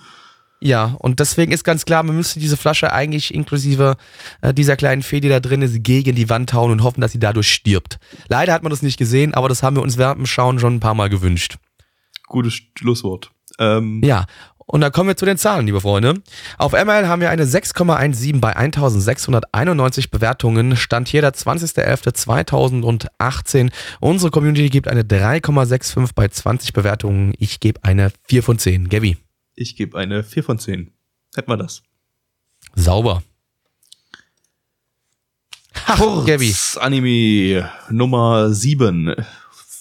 [0.59, 3.95] Ja, und deswegen ist ganz klar, man müsste diese Flasche eigentlich inklusive
[4.41, 7.11] äh, dieser kleinen Fee, die da drin ist, gegen die Wand hauen und hoffen, dass
[7.11, 7.99] sie dadurch stirbt.
[8.27, 10.75] Leider hat man das nicht gesehen, aber das haben wir uns während dem Schauen schon
[10.75, 11.57] ein paar Mal gewünscht.
[12.25, 13.31] Gutes Schlusswort.
[13.59, 14.25] Ähm, Ja,
[14.69, 16.15] und dann kommen wir zu den Zahlen, liebe Freunde.
[16.57, 20.75] Auf ML haben wir eine 6,17 bei 1691 Bewertungen.
[20.75, 23.71] Stand hier der 20.11.2018.
[24.01, 27.33] Unsere Community gibt eine 3,65 bei 20 Bewertungen.
[27.39, 28.89] Ich gebe eine 4 von 10.
[28.89, 29.15] Gabby,
[29.55, 30.91] Ich gebe eine 4 von 10.
[31.35, 31.81] Hätten wir das.
[32.75, 33.23] sauber.
[35.87, 35.95] Ha.
[35.95, 39.15] Kurz Anime Nummer 7.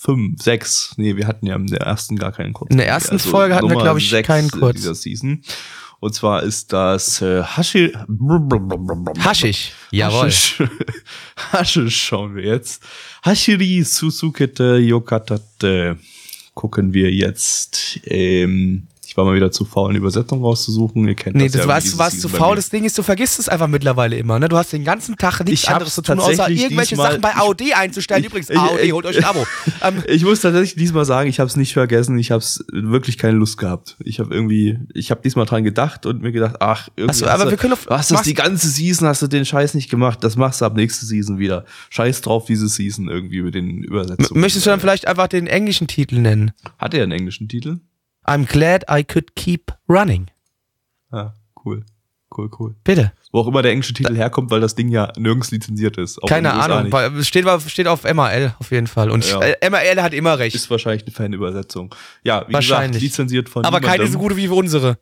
[0.06, 0.94] 5, 6.
[0.98, 2.70] Nee, wir hatten ja in der ersten gar keinen Kurz.
[2.70, 4.76] In der ersten Folge hatten wir, Nummer glaub ich, sechs keinen Kurz.
[4.76, 5.42] Dieser Season.
[5.98, 7.92] Und zwar ist das äh, Hashi.
[9.18, 9.72] Haschig.
[9.90, 10.26] Jawohl.
[10.26, 10.62] Haschisch.
[11.52, 12.84] Haschisch schauen wir jetzt.
[13.24, 15.98] Hashiri Susukete Yokatate
[16.54, 17.98] gucken wir jetzt.
[18.04, 21.08] Ähm, ich war mal wieder zu faul, eine Übersetzung rauszusuchen.
[21.08, 21.68] Ihr kennt Nee, das das ja.
[21.68, 22.54] warst, du warst zu faul.
[22.56, 24.38] Das Ding ist, du vergisst es einfach mittlerweile immer.
[24.38, 24.46] Ne?
[24.50, 27.72] Du hast den ganzen Tag nichts Ich anderes zu tun, außer irgendwelche Sachen bei AOD
[27.74, 28.24] einzustellen.
[28.24, 29.46] Übrigens, ich- AOD, ich- holt euch ein Abo.
[29.82, 32.18] ähm, Ich muss tatsächlich diesmal sagen, ich habe es nicht vergessen.
[32.18, 33.96] Ich habe wirklich keine Lust gehabt.
[34.04, 37.44] Ich habe irgendwie, ich habe diesmal dran gedacht und mir gedacht, ach, irgendwie hast aber
[37.46, 40.22] du, wir können du hast machst- die ganze Season, hast du den Scheiß nicht gemacht.
[40.24, 41.64] Das machst du ab nächste Season wieder.
[41.88, 44.42] Scheiß drauf, diese Season irgendwie mit den Übersetzungen.
[44.42, 46.52] möchtest du dann vielleicht einfach den englischen Titel nennen?
[46.78, 47.78] Hat er einen englischen Titel?
[48.28, 50.26] I'm glad I could keep running.
[51.10, 51.32] Ah,
[51.64, 51.84] cool.
[52.36, 52.74] Cool, cool.
[52.84, 53.12] Bitte.
[53.32, 56.18] Wo auch immer der englische Titel herkommt, weil das Ding ja nirgends lizenziert ist.
[56.26, 56.90] Keine Ahnung.
[56.92, 59.10] weil steht, auf- steht auf MRL auf jeden Fall.
[59.10, 59.40] Und Ja.
[59.40, 60.54] äh, MRL hat immer recht.
[60.56, 61.94] Ist wahrscheinlich eine Fanübersetzung.
[62.24, 63.00] Ja, wie Wahrscheinlich.
[63.00, 64.12] gesagt, lizenziert von aber keine niemandem.
[64.12, 64.98] so gute wie unsere.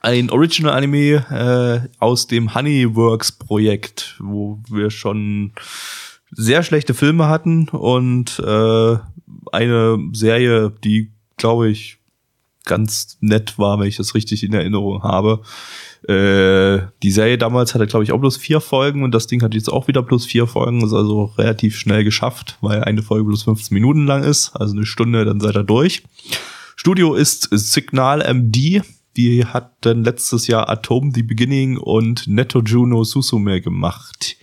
[0.00, 5.52] ein Original-Anime äh, aus dem Honeyworks-Projekt, wo wir schon
[6.30, 8.96] sehr schlechte Filme hatten und äh,
[9.52, 11.97] eine Serie, die, glaube ich,
[12.68, 15.40] ganz nett war, wenn ich das richtig in Erinnerung habe.
[16.06, 19.54] Äh, die Serie damals hatte, glaube ich, auch bloß vier Folgen und das Ding hat
[19.54, 23.42] jetzt auch wieder bloß vier Folgen, ist also relativ schnell geschafft, weil eine Folge bloß
[23.42, 26.04] 15 Minuten lang ist, also eine Stunde, dann seid ihr durch.
[26.76, 28.82] Studio ist Signal MD.
[29.16, 34.37] Die hat dann letztes Jahr Atom The Beginning und Netto Juno Susume gemacht.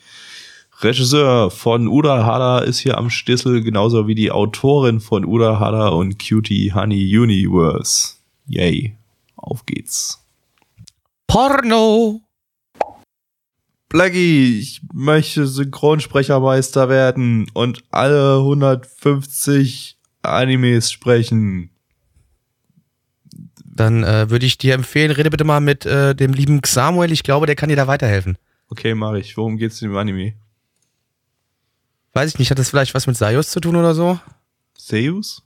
[0.81, 5.89] Regisseur von Uda Hada ist hier am Schlüssel, genauso wie die Autorin von Uda Hada
[5.89, 8.15] und Cutie Honey Universe.
[8.47, 8.97] Yay.
[9.37, 10.21] Auf geht's.
[11.27, 12.21] Porno.
[13.87, 21.69] Blackie, ich möchte Synchronsprechermeister werden und alle 150 Animes sprechen.
[23.63, 27.11] Dann äh, würde ich dir empfehlen, rede bitte mal mit äh, dem lieben Samuel.
[27.11, 28.37] Ich glaube, der kann dir da weiterhelfen.
[28.69, 29.37] Okay, mach ich.
[29.37, 30.33] Worum geht's in dem Anime?
[32.15, 34.17] Weiß ich nicht, hat das vielleicht was mit Sayus zu tun oder so?
[34.77, 35.43] Seus?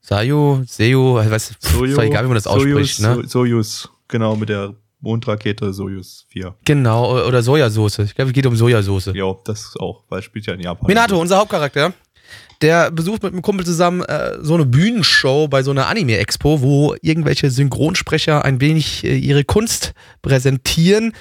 [0.00, 3.14] Sayu, ich weiß, ist doch egal, wie man das ausspricht, Soyuz, ne?
[3.22, 6.54] So- Soyuz, genau, mit der Mondrakete Soyuz 4.
[6.64, 7.98] Genau, oder Sojasauce.
[8.00, 9.10] Ich glaube, es geht um Sojasauce.
[9.14, 10.86] Ja, das auch, weil es spielt ja in Japan.
[10.86, 11.92] Minato, unser Hauptcharakter,
[12.60, 16.94] der besucht mit einem Kumpel zusammen äh, so eine Bühnenshow bei so einer Anime-Expo, wo
[17.02, 21.12] irgendwelche Synchronsprecher ein wenig äh, ihre Kunst präsentieren.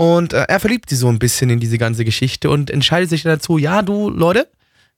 [0.00, 3.22] Und äh, er verliebt sich so ein bisschen in diese ganze Geschichte und entscheidet sich
[3.22, 4.48] dazu, ja, du Leute,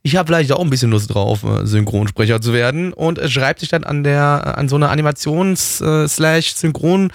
[0.03, 2.93] ich habe vielleicht auch ein bisschen Lust drauf, äh, Synchronsprecher zu werden.
[2.93, 7.11] Und äh, schreibt sich dann an der, äh, an so einer Animations-Synchron-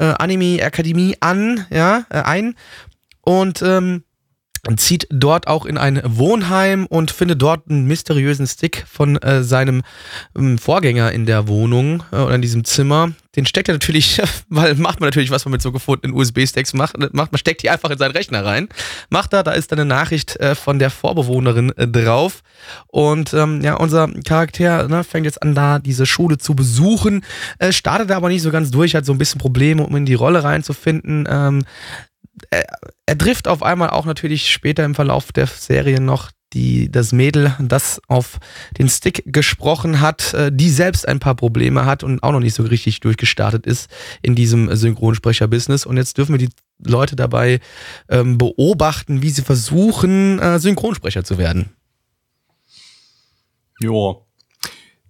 [0.00, 0.14] äh,
[1.20, 2.56] an, ja, äh, ein.
[3.20, 4.02] Und ähm,
[4.76, 9.82] zieht dort auch in ein Wohnheim und findet dort einen mysteriösen Stick von äh, seinem
[10.36, 13.12] ähm, Vorgänger in der Wohnung äh, oder in diesem Zimmer.
[13.36, 16.96] Den steckt er natürlich, weil macht man natürlich, was man mit so gefundenen USB-Sticks macht,
[17.14, 17.32] macht.
[17.32, 18.68] Man steckt die einfach in seinen Rechner rein.
[19.10, 22.42] Macht er, da ist dann eine Nachricht äh, von der Vorbewohnerin äh, drauf.
[22.88, 27.24] Und ähm, ja, unser Charakter ne, fängt jetzt an, da diese Schule zu besuchen,
[27.58, 30.14] äh, startet aber nicht so ganz durch, hat so ein bisschen Probleme, um in die
[30.14, 31.28] Rolle reinzufinden.
[31.30, 31.64] Ähm,
[32.50, 32.64] er,
[33.06, 37.54] er trifft auf einmal auch natürlich später im Verlauf der Serie noch die, das Mädel,
[37.60, 38.38] das auf
[38.78, 42.54] den Stick gesprochen hat, äh, die selbst ein paar Probleme hat und auch noch nicht
[42.54, 43.90] so richtig durchgestartet ist
[44.22, 45.84] in diesem Synchronsprecher-Business.
[45.84, 47.60] Und jetzt dürfen wir die Leute dabei
[48.08, 51.70] ähm, beobachten, wie sie versuchen, äh, Synchronsprecher zu werden.
[53.80, 54.16] Ja.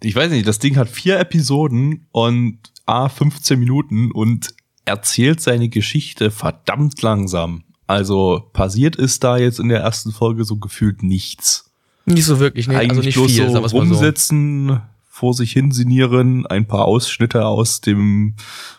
[0.03, 4.55] Ich weiß nicht, das Ding hat vier Episoden und A, 15 Minuten und
[4.89, 7.63] erzählt seine Geschichte verdammt langsam.
[7.87, 11.71] Also passiert ist da jetzt in der ersten Folge so gefühlt nichts.
[12.05, 13.79] Nicht so wirklich, nee, Eigentlich also nicht bloß viel, so mal so.
[13.79, 18.35] rumsitzen, vor sich hinsinieren, ein paar Ausschnitte aus dem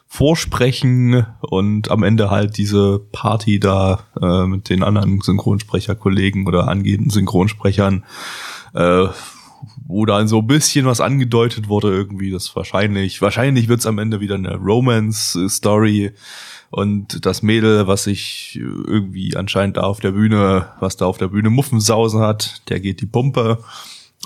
[0.08, 7.12] Vorsprechen und am Ende halt diese Party da äh, mit den anderen Synchronsprecherkollegen oder angehenden
[7.12, 8.06] Synchronsprechern,
[8.74, 9.08] äh,
[9.86, 14.20] wo dann so ein bisschen was angedeutet wurde irgendwie, das wahrscheinlich, wahrscheinlich wird's am Ende
[14.20, 16.12] wieder eine Romance-Story
[16.70, 21.30] und das Mädel, was sich irgendwie anscheinend da auf der Bühne, was da auf der
[21.30, 23.64] Bühne Muffensausen hat, der geht die Pumpe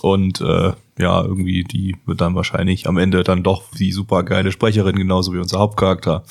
[0.02, 4.52] und äh, ja, irgendwie die wird dann wahrscheinlich am Ende dann doch die super geile
[4.52, 6.24] Sprecherin, genauso wie unser Hauptcharakter.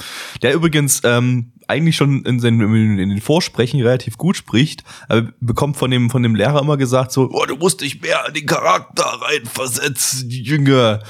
[0.42, 2.61] Der übrigens ähm, eigentlich schon in, seinen,
[2.98, 7.12] in den Vorsprechen relativ gut spricht, aber bekommt von dem, von dem Lehrer immer gesagt
[7.12, 11.01] so, oh, du musst dich mehr in den Charakter reinversetzen, Jünger.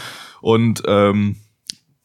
[0.41, 1.37] Und ähm,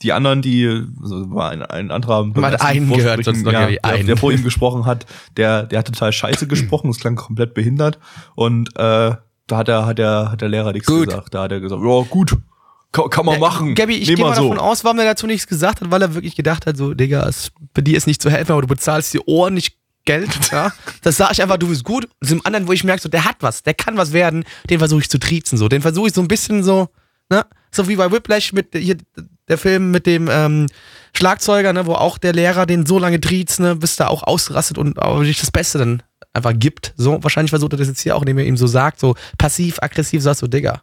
[0.04, 0.68] die anderen, die,
[1.02, 4.06] also war ein, ein anderer Man hat einen gehört, sonst noch ja, der, einen.
[4.06, 5.06] der vor ihm gesprochen hat,
[5.38, 7.98] der, der hat total scheiße gesprochen, das klang komplett behindert
[8.36, 9.16] und äh,
[9.48, 11.08] da hat er, hat der, hat der Lehrer nichts Gut.
[11.08, 11.34] gesagt.
[11.34, 12.38] Da hat er gesagt, ja gut,
[12.92, 13.76] kann, kann man machen.
[13.76, 14.44] Gabi, ich gehe mal so.
[14.44, 17.28] davon aus, warum er dazu nichts gesagt hat, weil er wirklich gedacht hat, so, Digga,
[17.28, 20.72] es, bei dir ist nicht zu helfen, aber du bezahlst die Ohren nicht Geld, ja.
[21.02, 22.08] Das sage ich einfach, du bist gut.
[22.22, 24.80] Und dem anderen, wo ich merke, so, der hat was, der kann was werden, den
[24.80, 25.68] versuche ich zu triezen, so.
[25.68, 26.88] Den versuche ich so ein bisschen so,
[27.30, 27.46] ne?
[27.72, 28.96] So wie bei Whiplash mit hier,
[29.48, 30.68] der Film mit dem ähm,
[31.14, 34.78] Schlagzeuger, ne, wo auch der Lehrer den so lange triezt, ne, bis der auch ausrastet
[34.78, 36.94] und aber wirklich das Beste dann einfach gibt.
[36.96, 40.22] So, wahrscheinlich versucht er das jetzt hier auch, indem er ihm so sagt, so passiv-aggressiv,
[40.22, 40.82] sagst so, Digga,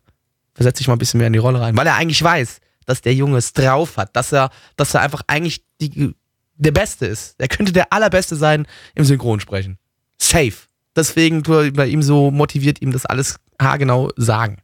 [0.55, 1.77] versetz dich mal ein bisschen mehr in die Rolle rein.
[1.77, 5.23] Weil er eigentlich weiß, dass der Junge es drauf hat, dass er, dass er einfach
[5.27, 6.15] eigentlich die,
[6.57, 7.35] der Beste ist.
[7.39, 9.79] Er könnte der Allerbeste sein im Synchronsprechen.
[10.19, 10.55] Safe.
[10.97, 14.59] Deswegen bei ihm so motiviert, ihm das alles haargenau sagen.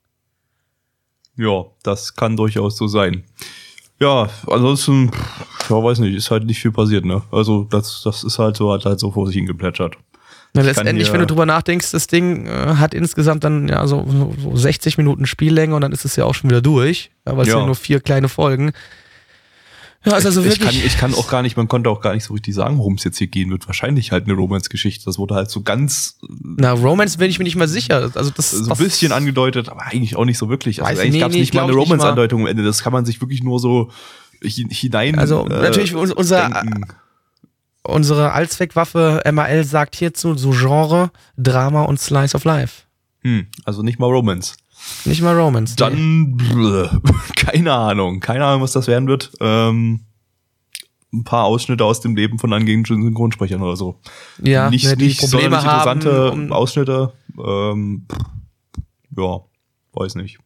[1.36, 3.24] Ja, das kann durchaus so sein.
[3.98, 5.10] Ja, ansonsten,
[5.68, 7.22] ja, weiß nicht, ist halt nicht viel passiert, ne?
[7.30, 9.96] Also, das, das ist halt so, hat halt so vor sich hingeplätschert.
[10.52, 14.04] Na, Ich letztendlich, wenn du drüber nachdenkst, das Ding äh, hat insgesamt dann ja so,
[14.08, 17.36] so, so 60 Minuten Spiellänge und dann ist es ja auch schon wieder durch, ja,
[17.36, 17.56] weil es Ja.
[17.58, 18.72] sind nur vier kleine Folgen.
[20.04, 20.84] Ja, ist also ich, kann, wirklich.
[20.86, 23.04] ich kann auch gar nicht, man konnte auch gar nicht so richtig sagen, worum es
[23.04, 23.66] jetzt hier gehen wird.
[23.66, 25.04] Wahrscheinlich halt eine Romance-Geschichte.
[25.04, 28.10] Das wurde halt so ganz, na, Romance bin ich mir nicht mal sicher.
[28.14, 30.82] Also das, so ein bisschen angedeutet, aber eigentlich auch nicht so wirklich.
[30.82, 31.72] Also eigentlich ich, nee, gab es nee, nicht mal eine.
[31.74, 32.64] Romance-Andeutung am Ende.
[32.64, 33.90] Das kann man sich wirklich nur so
[34.42, 35.18] hi- hinein.
[35.18, 36.86] Also äh, natürlich uns- unser, denken.
[37.82, 42.82] Unsere Allzweckwaffe MAL sagt hierzu so Genre, Drama und Slice of Life.
[43.22, 44.54] Hm, also nicht mal Romance.
[45.04, 45.72] Nicht mal Romance.
[45.72, 45.76] nee.
[45.76, 46.88] Dann, bleh,
[47.36, 49.32] keine Ahnung, keine Ahnung, was das werden wird.
[49.40, 50.00] Ähm,
[51.12, 54.00] ein paar Ausschnitte aus dem Leben von angehenden Synchronsprechern oder so.
[54.42, 55.98] ja, nicht, ne, die nicht Probleme haben.
[55.98, 57.12] interessante Um, Ausschnitte.
[57.36, 58.06] Ähm,
[59.16, 59.40] ja,
[59.92, 60.38] weiß nicht.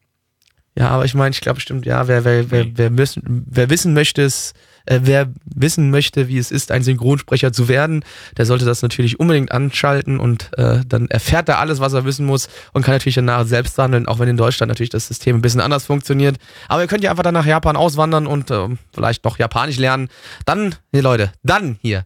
[0.75, 3.93] ja, aber ich meine, ich glaube bestimmt, ja, wer, wer, wer, wer, wissen, wer wissen
[3.93, 4.53] möchte, es,
[4.85, 8.03] äh, wer wissen möchte, wie es ist, ein Synchronsprecher zu werden,
[8.37, 12.25] der sollte das natürlich unbedingt anschalten und äh, dann erfährt er alles, was er wissen
[12.25, 15.41] muss und kann natürlich danach selbst handeln, auch wenn in Deutschland natürlich das System ein
[15.41, 16.37] bisschen anders funktioniert.
[16.67, 20.09] Aber ihr könnt ja einfach dann nach Japan auswandern und ähm, vielleicht noch Japanisch lernen.
[20.45, 22.03] Dann, nee Leute, dann hier.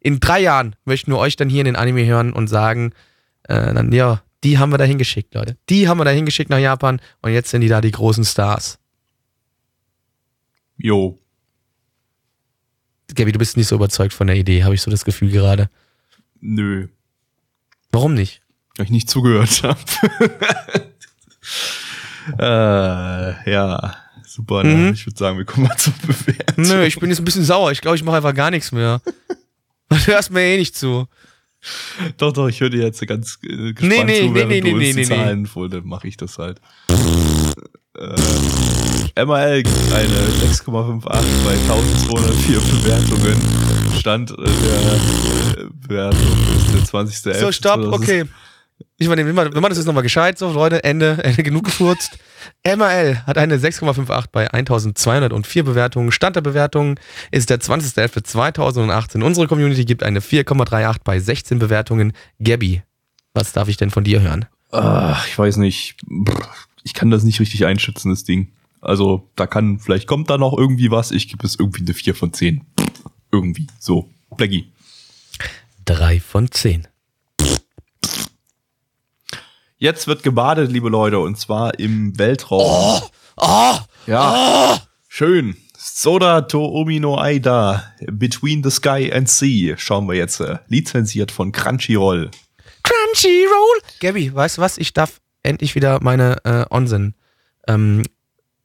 [0.00, 2.92] In drei Jahren möchten wir euch dann hier in den Anime hören und sagen,
[3.44, 5.56] äh, dann, ja, die haben wir da hingeschickt, Leute.
[5.68, 8.78] Die haben wir da hingeschickt nach Japan und jetzt sind die da die großen Stars.
[10.76, 11.21] Jo.
[13.14, 15.68] Gabi, du bist nicht so überzeugt von der Idee, habe ich so das Gefühl gerade.
[16.40, 16.88] Nö.
[17.90, 18.42] Warum nicht?
[18.76, 19.78] Weil ich nicht zugehört habe.
[22.38, 24.64] äh, ja, super.
[24.64, 24.74] Ne?
[24.74, 24.92] Mhm.
[24.94, 26.64] Ich würde sagen, wir kommen mal zur Bewertung.
[26.64, 27.70] Nö, ich bin jetzt ein bisschen sauer.
[27.72, 29.00] Ich glaube, ich mache einfach gar nichts mehr.
[29.88, 31.06] Du hörst mir eh nicht zu.
[32.16, 34.60] Doch, doch, ich höre dir jetzt ganz äh, gespannt Nee, nee, zu, nee, während nee,
[34.62, 36.62] du nee, uns nee, die nee, Zahlen vor, dann mache ich das halt.
[36.88, 38.16] äh,
[39.16, 41.02] MRL gibt eine 6,58
[41.44, 43.40] bei 1204 Bewertungen.
[43.98, 46.20] Stand äh, der äh, Bewertung
[47.10, 47.40] ist der 20.11.
[47.40, 48.24] So, stopp, ist- okay.
[48.98, 51.64] Ich meine, wenn man, wenn man das jetzt nochmal gescheit, so, Leute, Ende, Ende genug
[51.64, 52.18] gefurzt.
[52.66, 56.10] MAL hat eine 6,58 bei 1204 Bewertungen.
[56.10, 56.98] Stand der Bewertungen
[57.30, 59.22] ist der 20.11.2018.
[59.22, 62.12] Unsere Community gibt eine 4,38 bei 16 Bewertungen.
[62.42, 62.82] Gabby,
[63.34, 64.46] was darf ich denn von dir hören?
[64.72, 65.96] Ach, ich weiß nicht.
[66.82, 68.48] Ich kann das nicht richtig einschätzen, das Ding.
[68.82, 71.12] Also, da kann, vielleicht kommt da noch irgendwie was.
[71.12, 72.66] Ich gebe es irgendwie eine 4 von 10.
[73.30, 73.66] Irgendwie.
[73.78, 74.10] So.
[74.36, 74.72] Blackie.
[75.84, 76.86] Drei von zehn.
[79.78, 82.60] Jetzt wird gebadet, liebe Leute, und zwar im Weltraum.
[82.62, 83.00] Oh,
[83.36, 84.78] oh, ja, oh.
[85.08, 85.56] schön.
[85.76, 90.40] Soda to Omino Aida, Between the Sky and Sea, schauen wir jetzt.
[90.40, 92.30] Äh, lizenziert von Crunchyroll.
[92.84, 93.80] Crunchyroll.
[93.98, 94.78] Gabby, weißt du was?
[94.78, 97.16] Ich darf endlich wieder meine äh, Onsen
[97.66, 98.02] ähm,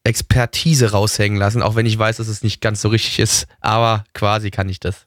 [0.07, 3.47] Expertise raushängen lassen, auch wenn ich weiß, dass es nicht ganz so richtig ist.
[3.61, 5.05] Aber quasi kann ich das.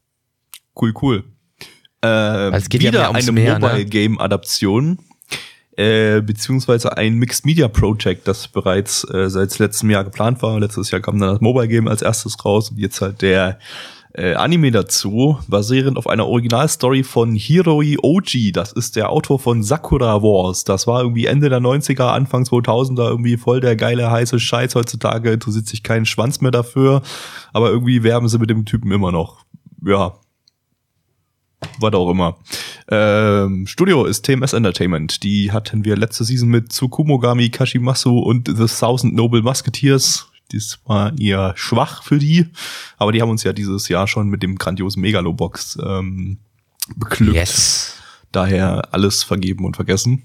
[0.80, 1.24] Cool, cool.
[2.02, 3.66] Äh, es geht ja wieder ums eine Meer, ne?
[3.66, 4.98] Mobile Game Adaption,
[5.76, 10.58] äh, beziehungsweise ein Mixed Media Project, das bereits äh, seit letztem Jahr geplant war.
[10.58, 13.58] Letztes Jahr kam dann das Mobile Game als erstes raus und jetzt halt der
[14.12, 18.52] äh, Anime dazu, basierend auf einer Originalstory von Hiroi Oji.
[18.52, 20.64] Das ist der Autor von Sakura Wars.
[20.64, 25.32] Das war irgendwie Ende der 90er, Anfang 2000er irgendwie voll der geile heiße Scheiß heutzutage.
[25.32, 27.02] Interessiert sich keinen Schwanz mehr dafür,
[27.52, 29.44] aber irgendwie werben sie mit dem Typen immer noch.
[29.84, 30.14] Ja,
[31.78, 32.36] was auch immer.
[32.88, 35.22] Ähm, Studio ist TMS Entertainment.
[35.22, 40.29] Die hatten wir letzte Season mit Tsukumogami Kashimasu und The Thousand Noble Musketeers.
[40.52, 42.46] Das war eher schwach für die,
[42.96, 46.38] aber die haben uns ja dieses Jahr schon mit dem grandiosen Megalobox ähm,
[46.96, 47.34] beglückt.
[47.34, 47.94] Yes.
[48.32, 50.22] Daher alles vergeben und vergessen.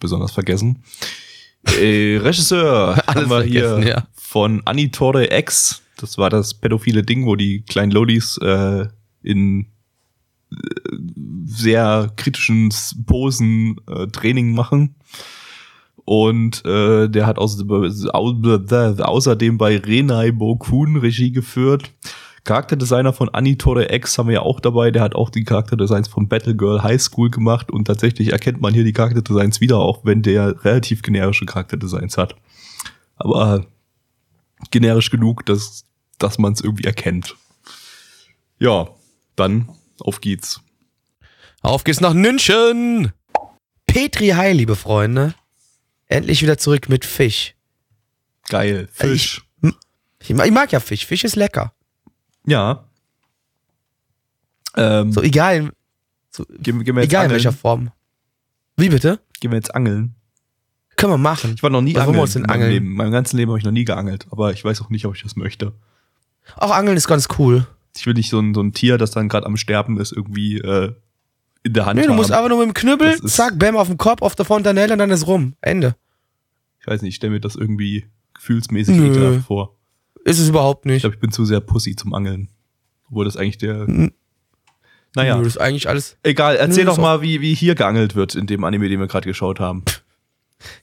[0.00, 0.82] Besonders vergessen.
[1.80, 4.06] Äh, Regisseur Alles haben wir hier ja.
[4.14, 5.82] von Anitore X.
[5.96, 8.86] Das war das pädophile Ding, wo die kleinen Lollis äh,
[9.22, 9.66] in
[10.52, 10.56] äh,
[11.46, 12.72] sehr kritischen
[13.06, 14.94] Posen äh, Training machen.
[16.06, 21.90] Und äh, der hat außerdem, außerdem bei Renai Bokun Regie geführt.
[22.44, 24.92] Charakterdesigner von Anitore X haben wir ja auch dabei.
[24.92, 27.72] Der hat auch die Charakterdesigns von Battlegirl High School gemacht.
[27.72, 32.36] Und tatsächlich erkennt man hier die Charakterdesigns wieder, auch wenn der relativ generische Charakterdesigns hat.
[33.16, 33.66] Aber
[34.70, 35.86] generisch genug, dass,
[36.18, 37.34] dass man es irgendwie erkennt.
[38.60, 38.90] Ja,
[39.34, 40.60] dann auf geht's.
[41.62, 43.12] Auf geht's nach München.
[43.86, 45.34] Petri Hai, liebe Freunde.
[46.08, 47.54] Endlich wieder zurück mit Fisch.
[48.48, 48.88] Geil.
[48.98, 49.42] Also Fisch.
[50.20, 51.06] Ich, ich mag ja Fisch.
[51.06, 51.72] Fisch ist lecker.
[52.46, 52.82] ja.
[54.76, 55.70] Ähm, So egal,
[56.30, 57.32] so, gehen, gehen wir jetzt egal in angeln.
[57.32, 57.90] welcher Form.
[58.76, 59.20] Wie bitte?
[59.40, 60.14] Gehen wir jetzt angeln.
[60.96, 61.54] Können wir machen.
[61.54, 62.26] Ich war noch nie wollen angeln.
[62.26, 62.70] denn in meinem angeln?
[62.72, 62.86] Leben.
[62.86, 65.14] In meinem ganzen Leben habe ich noch nie geangelt, aber ich weiß auch nicht, ob
[65.16, 65.72] ich das möchte.
[66.56, 67.66] Auch Angeln ist ganz cool.
[67.96, 70.58] Ich will nicht so ein, so ein Tier, das dann gerade am Sterben ist, irgendwie
[70.58, 70.94] äh,
[71.66, 72.38] in der Hand Nee, du musst haben.
[72.38, 75.10] einfach nur mit dem Knüppel, zack, bam, auf den Kopf, auf der Fontanelle und dann
[75.10, 75.54] ist rum.
[75.60, 75.96] Ende.
[76.80, 79.10] Ich weiß nicht, ich stelle mir das irgendwie gefühlsmäßig Nö.
[79.10, 79.74] ekelhaft vor.
[80.24, 81.00] Ist es überhaupt Ich nicht.
[81.02, 82.48] glaube, ich bin zu sehr Pussy zum Angeln.
[83.08, 83.82] Obwohl das eigentlich der.
[83.88, 84.12] N-
[85.14, 85.36] Naja.
[85.36, 86.16] Nö, Das ist eigentlich alles.
[86.22, 89.06] Egal, erzähl Nö, doch mal, wie, wie hier geangelt wird in dem Anime, den wir
[89.06, 89.82] gerade geschaut haben.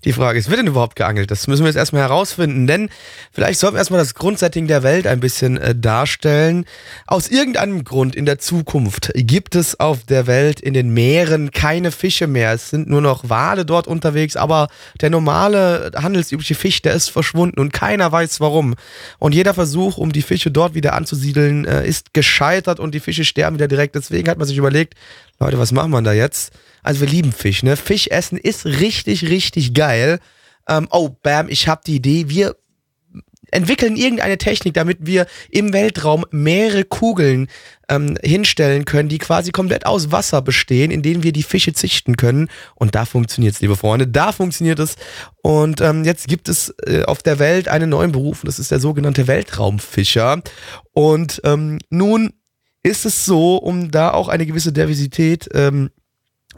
[0.03, 1.31] Die Frage ist, wird denn überhaupt geangelt?
[1.31, 2.89] Das müssen wir jetzt erstmal herausfinden, denn
[3.31, 6.65] vielleicht sollten wir erstmal das Grundsetting der Welt ein bisschen äh, darstellen.
[7.07, 11.91] Aus irgendeinem Grund in der Zukunft gibt es auf der Welt in den Meeren keine
[11.91, 12.53] Fische mehr.
[12.53, 14.67] Es sind nur noch Wale dort unterwegs, aber
[15.01, 18.75] der normale handelsübliche Fisch, der ist verschwunden und keiner weiß warum.
[19.19, 23.25] Und jeder Versuch, um die Fische dort wieder anzusiedeln, äh, ist gescheitert und die Fische
[23.25, 23.95] sterben wieder direkt.
[23.95, 24.95] Deswegen hat man sich überlegt,
[25.39, 26.53] Leute, was machen wir da jetzt?
[26.83, 27.77] Also wir lieben Fisch, ne?
[27.77, 30.19] Fisch essen ist richtig, richtig geil.
[30.67, 32.29] Ähm, oh, bam, ich habe die Idee.
[32.29, 32.55] Wir
[33.53, 37.47] entwickeln irgendeine Technik, damit wir im Weltraum mehrere Kugeln
[37.87, 42.17] ähm, hinstellen können, die quasi komplett aus Wasser bestehen, in denen wir die Fische züchten
[42.17, 42.49] können.
[42.75, 44.07] Und da funktioniert's, liebe Freunde.
[44.07, 44.95] Da funktioniert es.
[45.41, 48.43] Und ähm, jetzt gibt es äh, auf der Welt einen neuen Beruf.
[48.43, 50.41] Und das ist der sogenannte Weltraumfischer.
[50.93, 52.33] Und ähm, nun
[52.81, 55.89] ist es so, um da auch eine gewisse Diversität ähm,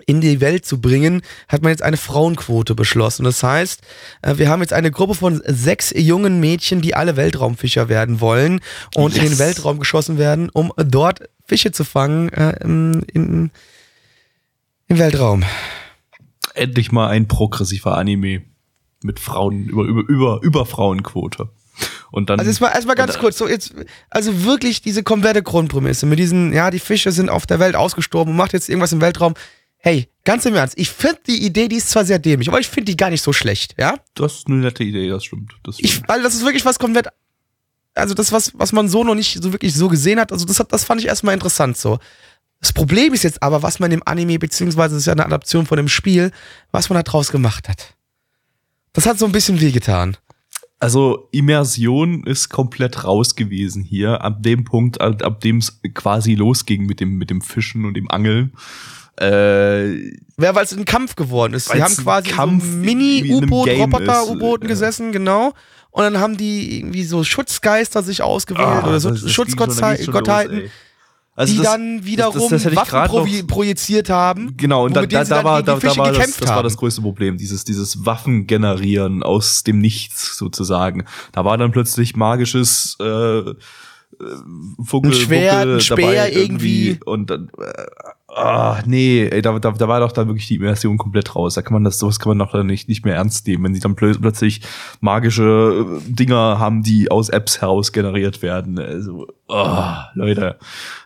[0.06, 3.24] in die Welt zu bringen, hat man jetzt eine Frauenquote beschlossen.
[3.24, 3.82] Das heißt,
[4.22, 8.62] äh, wir haben jetzt eine Gruppe von sechs jungen Mädchen, die alle Weltraumfischer werden wollen
[8.96, 9.32] und in Yes.
[9.32, 13.52] den Weltraum geschossen werden, um dort Fische zu fangen äh, im, in,
[14.88, 15.44] im Weltraum.
[16.54, 18.44] Endlich mal ein progressiver Anime
[19.04, 21.50] mit Frauen, über, über, über, über Frauenquote.
[22.12, 22.40] Und dann.
[22.40, 23.76] Also erstmal erstmal ganz kurz, so jetzt,
[24.10, 28.32] also wirklich diese komplette Grundprämisse mit diesen, ja, die Fische sind auf der Welt ausgestorben
[28.32, 29.34] und macht jetzt irgendwas im Weltraum.
[29.86, 32.68] Hey, ganz im Ernst, ich finde die Idee, die ist zwar sehr dämlich, aber ich
[32.68, 34.00] finde die gar nicht so schlecht, ja?
[34.16, 35.54] Das ist eine nette Idee, das stimmt.
[35.62, 35.92] Das stimmt.
[35.92, 37.10] Ich, weil das ist wirklich was komplett,
[37.94, 40.60] also das, was, was man so noch nicht so wirklich so gesehen hat, also das,
[40.60, 42.00] hat, das fand ich erstmal interessant so.
[42.62, 45.68] Das Problem ist jetzt aber, was man im Anime, beziehungsweise es ist ja eine Adaption
[45.68, 46.32] von dem Spiel,
[46.72, 47.94] was man da draus gemacht hat.
[48.94, 50.18] Das hat so ein bisschen wehgetan.
[50.80, 56.34] Also Immersion ist komplett raus gewesen hier, ab dem Punkt, ab, ab dem es quasi
[56.34, 58.54] losging mit dem, mit dem Fischen und dem Angeln.
[59.20, 61.70] Äh, Ja, weil es ein Kampf geworden ist.
[61.72, 65.54] Sie haben quasi Kampf so Mini-U-Boot-Roboter-U-Booten ist, gesessen, genau.
[65.92, 70.70] Und dann haben die irgendwie so Schutzgeister sich ausgewählt ah, oder so Schutzgottheiten.
[71.38, 74.56] Also die das- dann wiederum das- das Waffen noch- provi- projiziert haben.
[74.56, 77.38] Genau, und da, da, da, war, da, da war das, das war das größte Problem,
[77.38, 81.04] dieses, dieses Waffen generieren aus dem Nichts sozusagen.
[81.34, 83.54] Da war dann plötzlich magisches äh, äh,
[84.82, 87.00] Vogel, Ein Schwert, ein Speer irgendwie.
[87.06, 87.84] und dann äh,
[88.36, 91.56] ah, nee, ey, da, da, da war doch dann wirklich die Immersion komplett raus.
[91.56, 93.74] Da kann man das, sowas kann man doch dann nicht, nicht mehr ernst nehmen, wenn
[93.74, 94.62] sie dann plö plötzlich
[95.00, 98.78] magische äh, Dinger haben, die aus Apps heraus generiert werden.
[98.78, 100.58] Also, oh, Leute.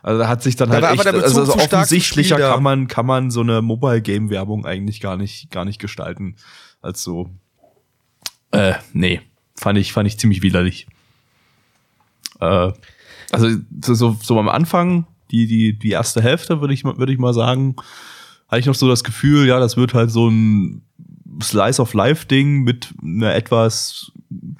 [0.02, 2.54] Also da hat sich dann Da halt war echt, also, also offensichtlicher da.
[2.54, 6.36] kann man, kann man so eine Mobile Game Werbung eigentlich gar nicht, gar nicht gestalten.
[6.82, 7.30] als so.
[8.52, 9.22] Äh, nee.
[9.56, 10.88] Fand ich, fand ich ziemlich widerlich.
[12.40, 12.72] Äh,
[13.32, 13.50] also
[13.84, 17.34] so, so, so am Anfang, die, die, die erste Hälfte, würde ich, würde ich mal
[17.34, 17.76] sagen,
[18.48, 20.82] hatte ich noch so das Gefühl, ja, das wird halt so ein
[21.42, 24.12] Slice of Life-Ding mit einer etwas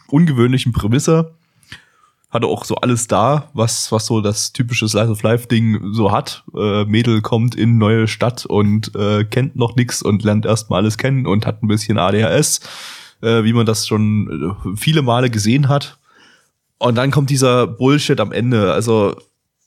[0.08, 1.34] ungewöhnlichen Prämisse.
[2.30, 6.44] Hatte auch so alles da, was, was so das typische Slice of Life-Ding so hat.
[6.56, 11.00] Äh, Mädel kommt in neue Stadt und äh, kennt noch nix und lernt erstmal alles
[11.00, 12.60] kennen und hat ein bisschen ADHS,
[13.22, 15.98] äh, wie man das schon äh, viele Male gesehen hat.
[16.78, 18.72] Und dann kommt dieser Bullshit am Ende.
[18.74, 19.18] Also,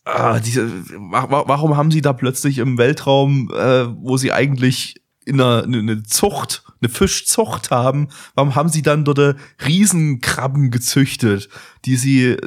[0.05, 4.97] ah, diese, wa- wa- warum haben sie da plötzlich im Weltraum, äh, wo sie eigentlich
[5.25, 9.35] in einer eine, eine Zucht, eine Fischzucht haben, warum haben sie dann dort äh,
[9.65, 11.49] Riesenkrabben gezüchtet,
[11.85, 12.39] die sie äh,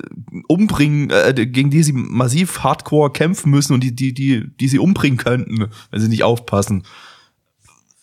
[0.47, 4.79] umbringen, äh, gegen die sie massiv hardcore kämpfen müssen und die, die, die, die sie
[4.79, 6.83] umbringen könnten, wenn sie nicht aufpassen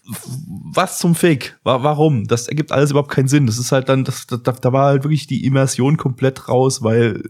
[0.05, 1.57] was zum Fick?
[1.62, 2.26] Wa- Warum?
[2.26, 3.46] Das ergibt alles überhaupt keinen Sinn.
[3.46, 7.22] Das ist halt dann, das, da, da war halt wirklich die Immersion komplett raus, weil,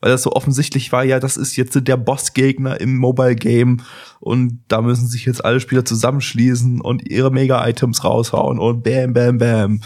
[0.00, 3.82] weil das so offensichtlich war, ja, das ist jetzt der Bossgegner im Mobile Game
[4.20, 9.38] und da müssen sich jetzt alle Spieler zusammenschließen und ihre Mega-Items raushauen und bam, bam,
[9.38, 9.80] bam.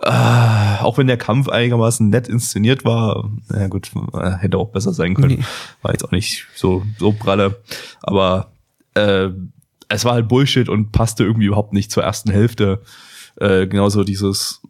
[0.00, 4.92] Ah, auch wenn der Kampf einigermaßen nett inszeniert war, na gut, äh, hätte auch besser
[4.92, 5.38] sein können.
[5.38, 5.44] Nee.
[5.80, 7.62] War jetzt auch nicht so, so pralle.
[8.02, 8.50] Aber
[8.94, 9.30] äh,
[9.88, 12.82] es war halt Bullshit und passte irgendwie überhaupt nicht zur ersten Hälfte.
[13.38, 14.62] Äh, genauso dieses,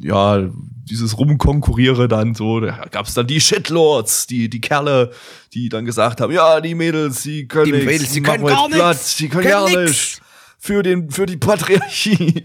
[0.00, 0.48] ja,
[0.88, 5.10] dieses Rumkonkurriere dann so, da gab's dann die Shitlords, die, die Kerle,
[5.52, 8.68] die dann gesagt haben, ja, die Mädels, die können Die nichts, Mädels, die können gar
[8.68, 10.20] nichts, die können können gar nichts.
[10.58, 12.42] Für den, für die Patriarchie.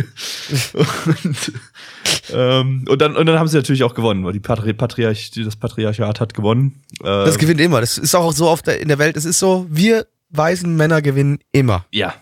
[0.73, 1.51] und,
[2.33, 5.55] ähm, und dann, und dann haben sie natürlich auch gewonnen, weil die Patri Patriarch, das
[5.55, 6.81] Patriarchat hat gewonnen.
[6.99, 7.79] Äh, Das gewinnt immer.
[7.79, 9.15] Das ist auch so auf der, in der Welt.
[9.15, 11.85] Es ist so, wir weißen Männer gewinnen immer.
[11.91, 12.13] ja.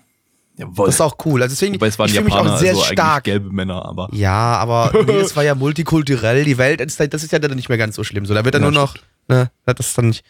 [0.60, 0.88] Jawohl.
[0.88, 1.44] Das ist auch cool.
[1.44, 3.24] Also deswegen, Wobei es waren ich fühle mich Japaner, auch sehr also eigentlich stark.
[3.26, 4.10] gelbe Männer, aber.
[4.12, 6.44] Ja, aber nee, das war ja multikulturell.
[6.46, 8.26] Die Welt, das ist- das ist ja dann nicht mehr ganz so schlimm.
[8.26, 8.96] So, da wird dann Ja, nur noch,
[9.28, 10.26] ne, das ist dann nicht.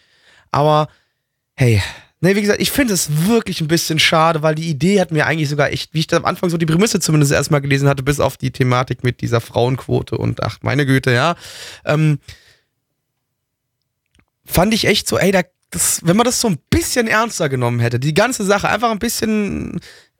[0.52, 0.90] Aber,
[1.56, 1.82] hey,
[2.20, 5.26] ne, wie gesagt, ich finde es wirklich ein bisschen schade, weil die Idee hat mir
[5.28, 8.04] eigentlich sogar echt, wie ich da am Anfang so die Prämisse zumindest erstmal gelesen hatte,
[8.04, 11.36] bis auf die Thematik mit dieser Frauenquote und ach, meine Güte, ja.
[11.86, 12.20] Ähm,
[14.46, 17.80] fand ich echt so, ey, da, das, wenn man das so ein bisschen ernster genommen
[17.80, 19.80] hätte, die ganze Sache einfach ein bisschen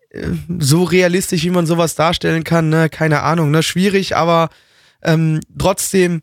[0.10, 0.30] äh,
[0.60, 4.50] so realistisch, wie man sowas darstellen kann, ne, keine Ahnung, ne, schwierig, aber
[5.02, 6.22] ähm, trotzdem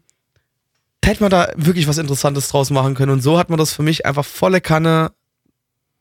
[1.04, 3.82] hätte man da wirklich was Interessantes draus machen können und so hat man das für
[3.82, 5.12] mich einfach volle Kanne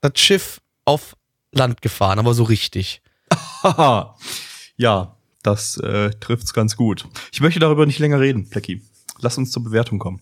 [0.01, 1.15] das Schiff auf
[1.51, 3.01] Land gefahren, aber so richtig.
[4.75, 7.07] Ja, das äh, trifft's ganz gut.
[7.31, 8.81] Ich möchte darüber nicht länger reden, Plecki.
[9.19, 10.19] Lass uns zur Bewertung kommen.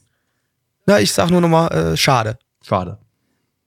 [0.86, 2.38] Na, ich sag nur nochmal, äh, schade.
[2.62, 3.00] Schade.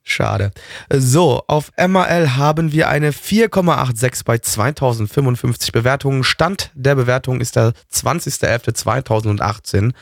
[0.07, 0.51] Schade.
[0.93, 6.23] So, auf MRL haben wir eine 4,86 bei 2055 Bewertungen.
[6.23, 9.93] Stand der Bewertung ist der 20.11.2018.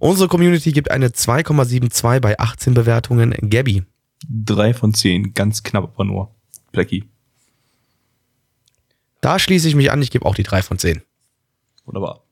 [0.00, 3.36] Unsere Community gibt eine 2,72 bei 18 Bewertungen.
[3.48, 3.84] Gabby.
[4.28, 6.34] Drei von zehn, ganz knapp aber nur.
[6.72, 7.04] Plecki.
[9.20, 11.02] Da schließe ich mich an, ich gebe auch die 3 von 10.
[11.84, 12.24] Wunderbar.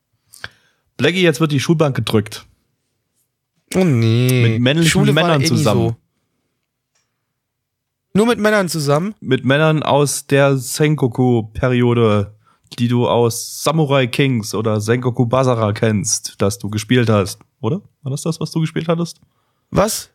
[0.96, 2.46] Blackie, jetzt wird die Schulbank gedrückt.
[3.74, 4.42] Oh nee.
[4.42, 5.96] Mit männlichen Schule war Männern eh nie zusammen.
[8.12, 9.14] Nur mit Männern zusammen?
[9.20, 12.34] Mit Männern aus der Sengoku-Periode,
[12.78, 17.40] die du aus Samurai Kings oder Sengoku Basara kennst, das du gespielt hast.
[17.60, 17.82] Oder?
[18.02, 19.20] War das das, was du gespielt hattest?
[19.70, 20.10] Was?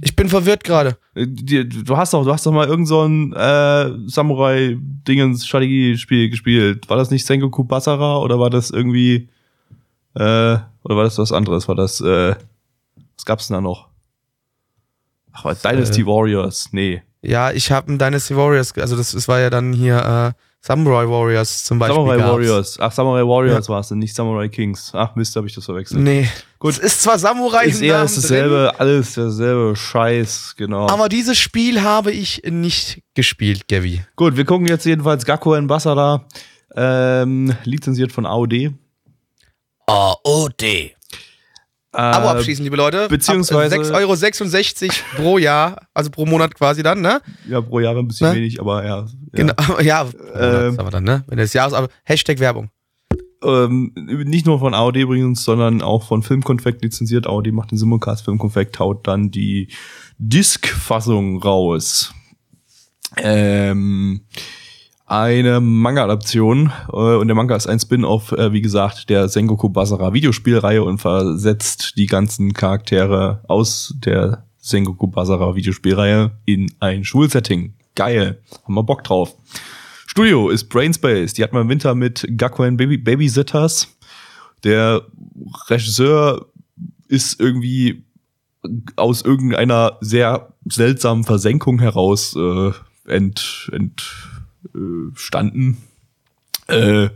[0.00, 0.96] Ich bin verwirrt gerade.
[1.14, 6.88] Äh, Du hast doch, du hast doch mal irgend so ein äh, Samurai-Dingens-Strategiespiel gespielt.
[6.88, 9.28] War das nicht Sengoku Basara oder war das irgendwie
[10.14, 11.68] äh, oder war das was anderes?
[11.68, 12.34] War das äh,
[13.16, 13.87] was gab's denn da noch?
[15.38, 16.68] Ach, war Dynasty Äh, Warriors?
[16.72, 17.02] Nee.
[17.22, 21.08] Ja, ich habe ein Dynasty Warriors, also das, das war ja dann hier äh, Samurai
[21.08, 21.96] Warriors zum Beispiel.
[21.96, 22.30] Samurai gab's.
[22.30, 22.80] Warriors.
[22.80, 24.90] Ach, Samurai Warriors war es, nicht Samurai Kings.
[24.92, 26.00] Ach Mist, habe ich das verwechselt.
[26.00, 26.28] Nee.
[26.58, 26.72] Gut.
[26.72, 30.86] Es ist zwar Samurai Ist eher Namen ist dasselbe, alles derselbe Scheiß, genau.
[30.86, 34.02] drin, aber dieses Spiel habe ich nicht gespielt, Gavi.
[34.16, 36.24] Gut, wir gucken jetzt jedenfalls Gakko in Basara,
[36.74, 38.72] ähm, lizenziert von AOD.
[39.86, 40.94] AOD.
[41.92, 43.08] Abo Äh, abschließen, liebe Leute.
[43.08, 47.22] beziehungsweise- 6,66 Euro pro Jahr, also pro Monat quasi dann, ne?
[47.48, 48.36] Ja, pro Jahr ein bisschen Ne?
[48.36, 49.06] wenig, aber ja.
[49.32, 51.24] Genau, ja, pro Monat, Ähm, sagen wir dann, ne?
[51.28, 52.70] Wenn das Jahres, aber Hashtag Werbung.
[53.42, 57.26] ähm, nicht nur von AOD übrigens, sondern auch von Filmkonfekt lizenziert.
[57.26, 59.68] AOD macht den Simulcast, Filmkonfekt haut dann die
[60.18, 62.12] Disc-Fassung raus.
[63.16, 64.22] Ähm,
[65.08, 70.12] eine Manga-Adaption äh, und der Manga ist ein Spin-off, äh, wie gesagt, der Sengoku Basara
[70.12, 77.72] Videospielreihe und versetzt die ganzen Charaktere aus der Sengoku Basara Videospielreihe in ein Schulsetting.
[77.94, 79.34] Geil, haben wir Bock drauf.
[80.06, 81.32] Studio ist Brainspace.
[81.32, 83.88] Die hat man im Winter mit Gakuen Baby Babysitters.
[84.62, 85.02] Der
[85.68, 86.46] Regisseur
[87.08, 88.04] ist irgendwie
[88.96, 92.72] aus irgendeiner sehr seltsamen Versenkung heraus äh,
[93.06, 94.37] ent, entstanden.
[96.68, 97.10] Äh,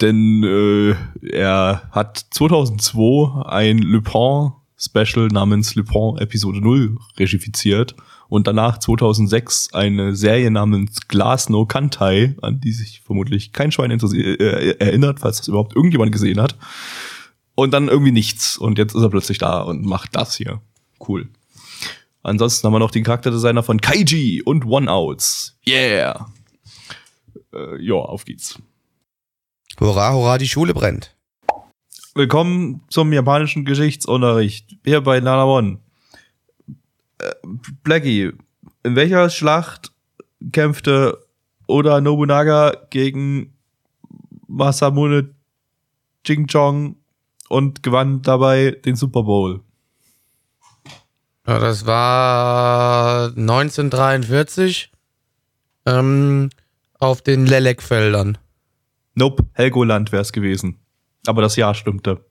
[0.00, 0.94] denn äh,
[1.26, 7.96] er hat 2002 ein Lupin Special namens Lupin Episode 0 regifiziert
[8.28, 13.90] und danach 2006 eine Serie namens Glass No Kantai, an die sich vermutlich kein Schwein
[13.90, 16.56] interessiert, äh, erinnert, falls das überhaupt irgendjemand gesehen hat.
[17.54, 18.58] Und dann irgendwie nichts.
[18.58, 20.60] Und jetzt ist er plötzlich da und macht das hier.
[21.06, 21.28] Cool.
[22.22, 25.56] Ansonsten haben wir noch den Charakterdesigner von Kaiji und One Outs.
[25.66, 26.26] Yeah.
[27.56, 28.60] Äh, ja, auf geht's.
[29.80, 31.16] Hurra, hurra, die Schule brennt.
[32.14, 34.76] Willkommen zum japanischen Geschichtsunterricht.
[34.84, 35.78] Hier bei Nana One.
[37.18, 37.32] Äh,
[37.82, 38.32] Blackie,
[38.82, 39.92] in welcher Schlacht
[40.52, 41.26] kämpfte
[41.66, 43.54] Oda Nobunaga gegen
[44.46, 45.34] Masamune
[46.24, 46.96] Ching-Chong
[47.48, 49.60] und gewann dabei den Super Bowl?
[51.46, 54.90] Ja, das war 1943
[55.86, 56.50] ähm,
[56.98, 58.38] auf den Lelek-Feldern.
[59.14, 60.78] Nope, Helgoland wär's gewesen.
[61.26, 62.24] Aber das Jahr stimmte.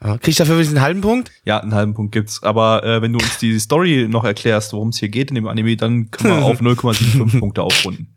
[0.00, 1.32] Krieg ich dafür wenigstens einen halben Punkt?
[1.44, 2.42] Ja, einen halben Punkt gibt's.
[2.44, 5.48] Aber äh, wenn du uns die Story noch erklärst, worum es hier geht in dem
[5.48, 8.14] Anime, dann können wir auf 0,75 Punkte aufrunden.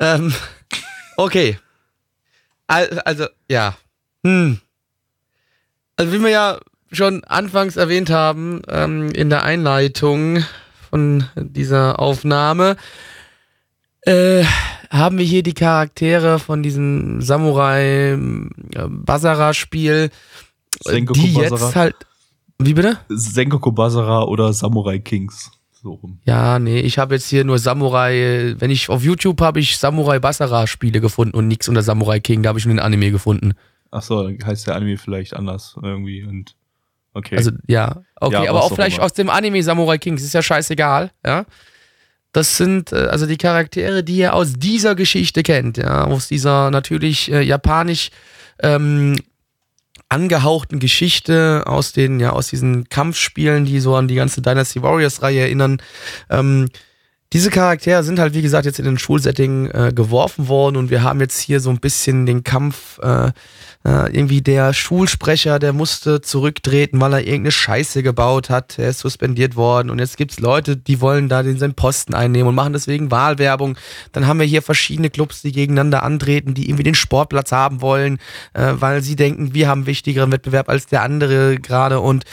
[0.00, 0.32] Ähm,
[1.18, 1.58] okay.
[2.66, 3.76] Al- Also, ja.
[4.24, 4.58] Hm.
[5.96, 6.58] Also, wie wir ja
[6.90, 10.42] schon anfangs erwähnt haben, ähm, in der Einleitung
[10.88, 12.76] von dieser Aufnahme,
[14.08, 14.44] äh,
[14.90, 18.18] haben wir hier die Charaktere von diesem Samurai äh,
[18.88, 20.10] Basara-Spiel,
[20.82, 21.66] Sengoku die Basara.
[21.66, 21.96] jetzt halt.
[22.58, 22.98] Wie bitte?
[23.08, 25.50] Sengoku Basara oder Samurai Kings.
[25.80, 26.18] So rum.
[26.24, 30.18] Ja, nee, ich habe jetzt hier nur Samurai, wenn ich auf YouTube habe ich Samurai
[30.18, 33.52] Basara Spiele gefunden und nichts unter Samurai King, da habe ich nur den Anime gefunden.
[33.92, 36.56] Ach so, dann heißt der Anime vielleicht anders irgendwie und
[37.14, 37.36] okay.
[37.36, 39.06] Also ja, okay, Ja, aber auch auch vielleicht immer.
[39.06, 41.44] aus dem Anime Samurai King, das ist ja scheißegal, ja.
[42.32, 46.70] Das sind äh, also die Charaktere, die ihr aus dieser Geschichte kennt, ja, aus dieser
[46.70, 48.10] natürlich äh, japanisch
[48.62, 49.16] ähm,
[50.08, 55.22] angehauchten Geschichte aus den ja aus diesen Kampfspielen, die so an die ganze Dynasty Warriors
[55.22, 55.80] Reihe erinnern.
[56.30, 56.68] Ähm,
[57.34, 61.02] diese Charaktere sind halt, wie gesagt, jetzt in den Schulsetting äh, geworfen worden und wir
[61.02, 63.32] haben jetzt hier so ein bisschen den Kampf, äh,
[63.88, 68.78] äh, irgendwie der Schulsprecher, der musste zurücktreten, weil er irgendeine Scheiße gebaut hat.
[68.78, 72.48] Er ist suspendiert worden und jetzt gibt's Leute, die wollen da den seinen Posten einnehmen
[72.48, 73.78] und machen deswegen Wahlwerbung.
[74.12, 78.18] Dann haben wir hier verschiedene Clubs, die gegeneinander antreten, die irgendwie den Sportplatz haben wollen,
[78.52, 82.24] äh, weil sie denken, wir haben wichtigeren Wettbewerb als der andere gerade und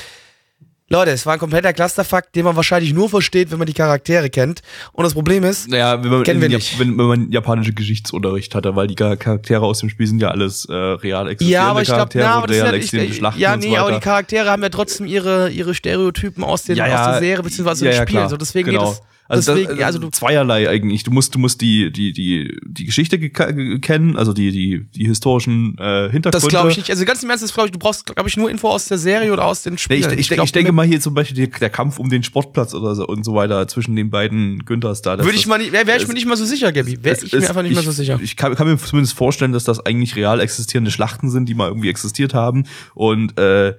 [0.87, 4.29] Leute, es war ein kompletter Clusterfuck, den man wahrscheinlich nur versteht, wenn man die Charaktere
[4.29, 4.61] kennt.
[4.91, 6.77] Und das Problem ist, naja, wenn man, Kennen wir nicht.
[6.77, 10.65] wenn, wenn man japanische Geschichtsunterricht hatte, weil die Charaktere aus dem Spiel sind ja alles
[10.65, 13.17] äh, real existierende ja, aber ich glaube, ja, aber das real ist ja, existierende ich,
[13.17, 16.75] Schlachten ja, nee, so aber die Charaktere haben ja trotzdem ihre, ihre Stereotypen aus, den,
[16.75, 18.15] Ja, ja, aus der Serie beziehungsweise ja, dem ja, Spiel.
[18.17, 18.29] klar.
[18.29, 18.91] So deswegen genau.
[18.91, 19.01] geht es.
[19.27, 21.03] Also, deswegen, das, ja, also du, zweierlei eigentlich.
[21.03, 25.77] Du musst, du musst die, die, die, die Geschichte kennen, also die, die, die historischen
[25.79, 26.31] äh, Hintergründe.
[26.31, 26.91] das glaube ich nicht.
[26.91, 28.99] Also ganz im Ernst, das glaube ich, du brauchst, glaube ich, nur Info aus der
[28.99, 30.13] Serie oder aus den Nee, Spielen.
[30.13, 32.75] ich, ich, glaub, ich denke mal hier zum Beispiel die, der Kampf um den Sportplatz
[32.75, 35.17] oder so und so weiter zwischen den beiden Günthers da.
[35.17, 37.03] würde ich mal nicht, wäre wär ich mir nicht mal so sicher, Gabi.
[37.03, 38.19] Wäre ich mir einfach nicht mehr so sicher.
[38.21, 41.67] Ich kann, kann mir zumindest vorstellen, dass das eigentlich real existierende Schlachten sind, die mal
[41.67, 42.65] irgendwie existiert haben.
[42.93, 43.73] Und äh,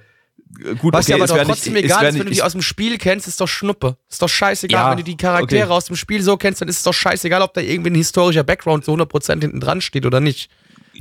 [0.78, 2.98] gut, Was dir aber doch trotzdem nicht, egal ist, wenn du die aus dem Spiel
[2.98, 3.96] kennst, ist doch Schnuppe.
[4.08, 5.72] Ist doch scheißegal, Ja, wenn du die Charaktere okay.
[5.72, 8.44] aus dem Spiel so kennst, dann ist es doch scheißegal, ob da irgendwie ein historischer
[8.44, 10.50] Background zu 100% hinten dran steht oder nicht.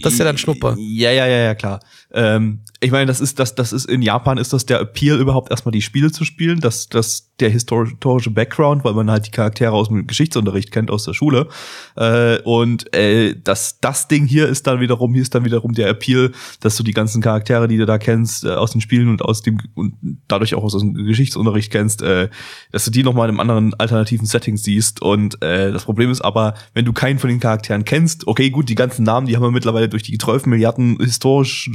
[0.02, 0.76] Das ist ja dann Schnuppe.
[0.78, 1.80] Ja, ja, ja, ja, klar.
[2.16, 5.52] Ähm, ich meine, das ist, das, das ist in Japan ist das der Appeal überhaupt
[5.52, 9.74] erstmal die Spiele zu spielen, das, das der historische Background, weil man halt die Charaktere
[9.74, 11.50] aus dem Geschichtsunterricht kennt aus der Schule.
[11.98, 15.90] Äh, und äh, das, das Ding hier ist dann wiederum, hier ist dann wiederum der
[15.90, 19.22] Appeal, dass du die ganzen Charaktere, die du da kennst, äh, aus den Spielen und
[19.22, 19.96] aus dem und
[20.30, 22.30] dadurch auch aus dem Geschichtsunterricht kennst, äh,
[22.72, 25.02] dass du die nochmal in einem anderen alternativen Setting siehst.
[25.02, 28.70] Und äh, das Problem ist aber, wenn du keinen von den Charakteren kennst, okay, gut,
[28.70, 31.70] die ganzen Namen, die haben wir mittlerweile durch die 12 Milliarden historisch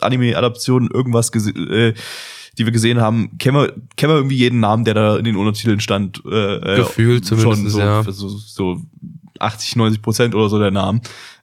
[0.00, 1.94] Anime-Adaptionen irgendwas äh,
[2.58, 5.36] die wir gesehen haben, kennen wir, kennen wir irgendwie jeden Namen, der da in den
[5.36, 6.22] Untertiteln stand.
[6.24, 8.02] Äh, Gefühlt zumindest, schon so, ja.
[8.02, 8.80] so, so
[9.38, 11.00] 80, 90 Prozent oder so der Namen.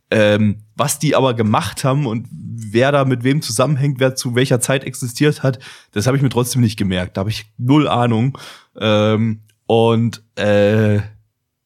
[0.09, 4.59] Ähm, was die aber gemacht haben und wer da mit wem zusammenhängt, wer zu welcher
[4.59, 5.59] Zeit existiert hat,
[5.91, 7.17] das habe ich mir trotzdem nicht gemerkt.
[7.17, 8.37] Da habe ich null Ahnung.
[8.79, 10.99] Ähm, und äh,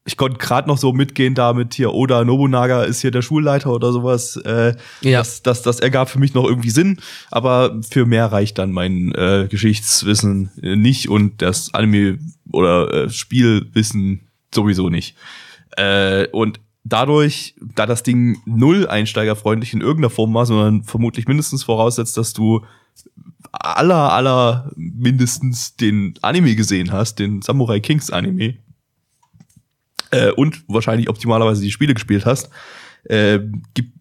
[0.07, 3.91] ich konnte gerade noch so mitgehen damit hier Oda Nobunaga ist hier der Schulleiter oder
[3.91, 4.37] sowas.
[4.37, 5.19] Äh, ja.
[5.19, 9.11] das, das, das ergab für mich noch irgendwie Sinn, aber für mehr reicht dann mein
[9.15, 12.19] äh, Geschichtswissen nicht und das Anime
[12.53, 14.21] oder äh, Spielwissen
[14.55, 15.17] sowieso nicht.
[15.75, 21.65] Äh, und dadurch, da das Ding null einsteigerfreundlich in irgendeiner Form war, sondern vermutlich mindestens
[21.65, 22.63] voraussetzt, dass du
[23.51, 28.55] aller, aller mindestens den Anime gesehen hast, den Samurai Kings Anime,
[30.11, 32.49] äh, und wahrscheinlich optimalerweise die Spiele gespielt hast,
[33.05, 33.39] äh,
[33.73, 33.97] gibt,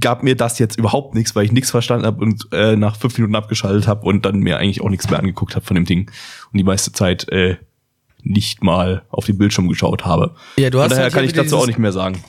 [0.00, 3.16] gab mir das jetzt überhaupt nichts, weil ich nichts verstanden habe und äh, nach fünf
[3.18, 6.10] Minuten abgeschaltet habe und dann mir eigentlich auch nichts mehr angeguckt habe von dem Ding
[6.52, 7.56] und die meiste Zeit äh,
[8.22, 10.34] nicht mal auf den Bildschirm geschaut habe.
[10.56, 12.22] Ja, du hast von daher halt kann ich dazu auch nicht mehr sagen.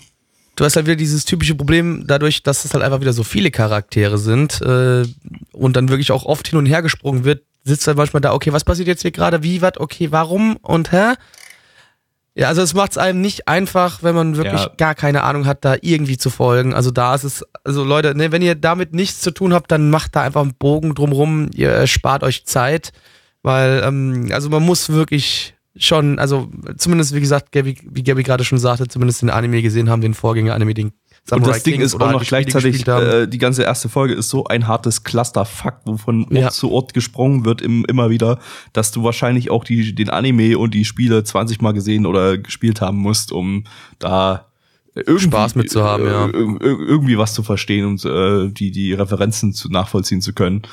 [0.56, 3.50] Du hast halt wieder dieses typische Problem, dadurch, dass es halt einfach wieder so viele
[3.50, 5.04] Charaktere sind äh,
[5.52, 8.54] und dann wirklich auch oft hin und her gesprungen wird, sitzt dann manchmal da, okay,
[8.54, 11.14] was passiert jetzt hier gerade, wie, was, okay, warum und hä?
[12.36, 14.72] Ja, also es macht es einem nicht einfach, wenn man wirklich ja.
[14.76, 16.74] gar keine Ahnung hat, da irgendwie zu folgen.
[16.74, 19.92] Also da ist es, also Leute, ne, wenn ihr damit nichts zu tun habt, dann
[19.92, 22.92] macht da einfach einen Bogen drumrum, ihr spart euch Zeit,
[23.44, 28.44] weil, ähm, also man muss wirklich schon, also zumindest wie gesagt, Gabby, wie Gabby gerade
[28.44, 30.94] schon sagte, zumindest den Anime gesehen haben, den Vorgänger-Anime, den
[31.26, 34.30] Samurai und das Ding Kings ist auch noch gleichzeitig, äh, die ganze erste Folge ist
[34.30, 36.50] so ein hartes Clusterfuck, wo von Ort ja.
[36.50, 38.40] zu Ort gesprungen wird im, immer wieder,
[38.74, 42.82] dass du wahrscheinlich auch die, den Anime und die Spiele 20 Mal gesehen oder gespielt
[42.82, 43.64] haben musst, um
[44.00, 44.48] da
[44.96, 46.30] irgendwie, Spaß mit zu haben, ja.
[46.34, 50.64] irgendwie was zu verstehen und äh, die, die Referenzen zu nachvollziehen zu können.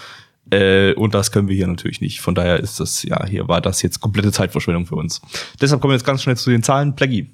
[0.50, 2.20] Äh, und das können wir hier natürlich nicht.
[2.20, 5.22] Von daher ist das, ja, hier war das jetzt komplette Zeitverschwendung für uns.
[5.60, 6.96] Deshalb kommen wir jetzt ganz schnell zu den Zahlen.
[6.96, 7.30] Plaggy.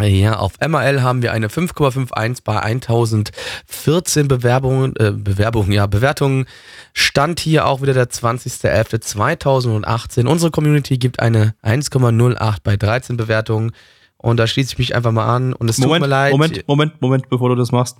[0.00, 6.46] Ja, auf MRL haben wir eine 5,51 bei 1014 Bewerbungen, äh, Bewerbungen, ja, Bewertungen.
[6.92, 10.26] Stand hier auch wieder der 20.11.2018.
[10.26, 13.70] Unsere Community gibt eine 1,08 bei 13 Bewertungen.
[14.16, 15.52] Und da schließe ich mich einfach mal an.
[15.52, 16.32] Und es Moment, tut mir leid.
[16.32, 17.98] Moment, Moment, Moment, bevor du das machst.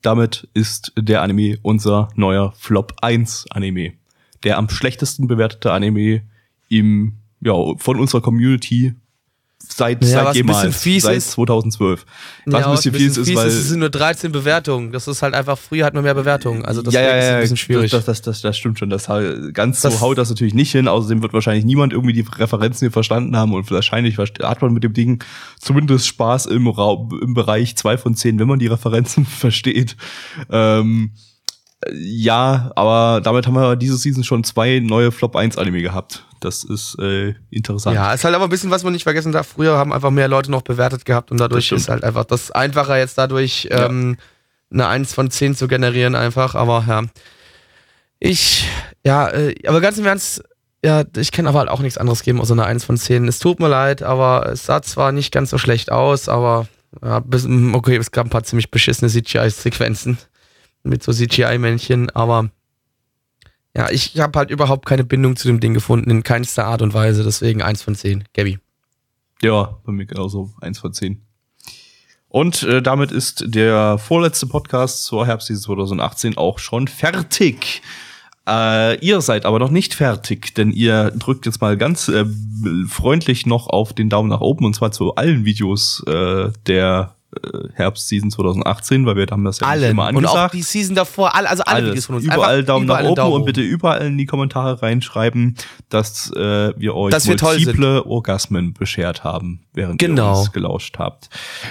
[0.00, 3.92] Damit ist der Anime unser neuer Flop 1 Anime.
[4.42, 6.22] Der am schlechtesten bewertete Anime
[6.68, 8.96] im, ja, von unserer Community
[9.68, 12.04] seit, ja, seit jemals, seit ist, 2012.
[12.46, 13.46] Was ja, ein bisschen, fies, ist, weil.
[13.46, 14.92] Es sind nur 13 Bewertungen.
[14.92, 16.64] Das ist halt einfach, früher hat man mehr Bewertungen.
[16.64, 17.90] Also das ja, ja, ist ein bisschen schwierig.
[17.90, 18.90] Das, das, das, das stimmt schon.
[18.90, 19.08] Das,
[19.52, 20.88] ganz das, so haut das natürlich nicht hin.
[20.88, 24.84] Außerdem wird wahrscheinlich niemand irgendwie die Referenzen hier verstanden haben und wahrscheinlich hat man mit
[24.84, 25.22] dem Ding
[25.58, 29.96] zumindest Spaß im Raum, im Bereich zwei von zehn, wenn man die Referenzen versteht.
[30.50, 31.12] Ähm,
[31.90, 36.24] ja, aber damit haben wir diese Season schon zwei neue Flop 1 Anime gehabt.
[36.40, 37.94] Das ist äh, interessant.
[37.94, 39.48] Ja, ist halt aber ein bisschen, was man nicht vergessen darf.
[39.48, 42.98] Früher haben einfach mehr Leute noch bewertet gehabt und dadurch ist halt einfach das einfacher
[42.98, 43.86] jetzt dadurch ja.
[43.86, 44.16] ähm,
[44.72, 46.54] eine 1 von 10 zu generieren einfach.
[46.54, 47.02] Aber ja,
[48.18, 48.68] ich,
[49.04, 50.42] ja, äh, aber ganz im Ernst,
[50.84, 53.28] ja, ich kann aber halt auch nichts anderes geben außer eine 1 von 10.
[53.28, 56.66] Es tut mir leid, aber es sah zwar nicht ganz so schlecht aus, aber
[57.04, 57.22] ja,
[57.72, 60.18] okay, es gab ein paar ziemlich beschissene CGI-Sequenzen
[60.82, 62.50] mit so CGI-Männchen, aber
[63.74, 66.92] ja, ich habe halt überhaupt keine Bindung zu dem Ding gefunden, in keinster Art und
[66.92, 67.24] Weise.
[67.24, 68.24] Deswegen eins von zehn.
[68.34, 68.58] Gabby.
[69.40, 71.22] Ja, bei mir genauso eins von zehn.
[72.28, 77.82] Und äh, damit ist der vorletzte Podcast zur Herbstseason 2018 auch schon fertig.
[78.48, 82.24] Äh, ihr seid aber noch nicht fertig, denn ihr drückt jetzt mal ganz äh,
[82.88, 87.68] freundlich noch auf den Daumen nach oben und zwar zu allen Videos äh, der äh,
[87.74, 89.88] Herbstseason 2018, weil wir haben das ja alle.
[89.88, 90.34] immer angesagt.
[90.34, 91.90] Und auch die Season davor, alle, also alle Alles.
[91.90, 92.24] Videos von uns.
[92.24, 95.56] Überall Einfach Daumen überall nach oben Daumen und bitte überall in die Kommentare reinschreiben,
[95.88, 100.34] dass äh, wir euch dass multiple Orgasmen beschert haben, während genau.
[100.34, 101.30] ihr uns gelauscht habt.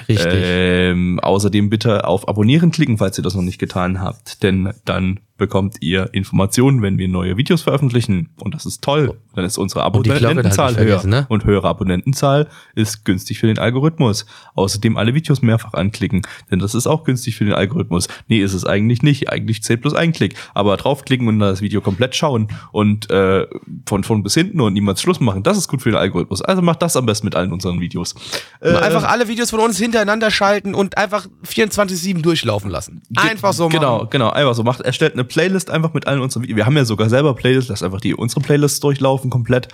[0.09, 0.27] Richtig.
[0.33, 5.19] Ähm, außerdem bitte auf Abonnieren klicken, falls ihr das noch nicht getan habt, denn dann
[5.41, 8.29] bekommt ihr Informationen, wenn wir neue Videos veröffentlichen.
[8.39, 9.17] Und das ist toll.
[9.33, 11.03] Dann ist unsere Abonnentenzahl höher.
[11.03, 11.25] Ne?
[11.29, 14.27] Und höhere Abonnentenzahl ist günstig für den Algorithmus.
[14.53, 18.07] Außerdem alle Videos mehrfach anklicken, denn das ist auch günstig für den Algorithmus.
[18.27, 19.29] Nee, ist es eigentlich nicht.
[19.29, 20.35] Eigentlich zählt bloß ein Klick.
[20.53, 23.45] Aber draufklicken und das Video komplett schauen und äh,
[23.85, 26.41] von von bis hinten und niemals Schluss machen, das ist gut für den Algorithmus.
[26.41, 28.15] Also macht das am besten mit allen unseren Videos.
[28.61, 33.01] Äh, einfach alle Videos von uns hintereinander schalten und einfach 24-7 durchlaufen lassen.
[33.15, 34.09] Einfach so genau, machen.
[34.11, 34.63] Genau, genau, einfach so.
[34.63, 36.57] Macht, erstellt eine Playlist einfach mit allen unseren Videos.
[36.57, 39.67] Wir haben ja sogar selber Playlists, lasst einfach die unsere Playlists durchlaufen komplett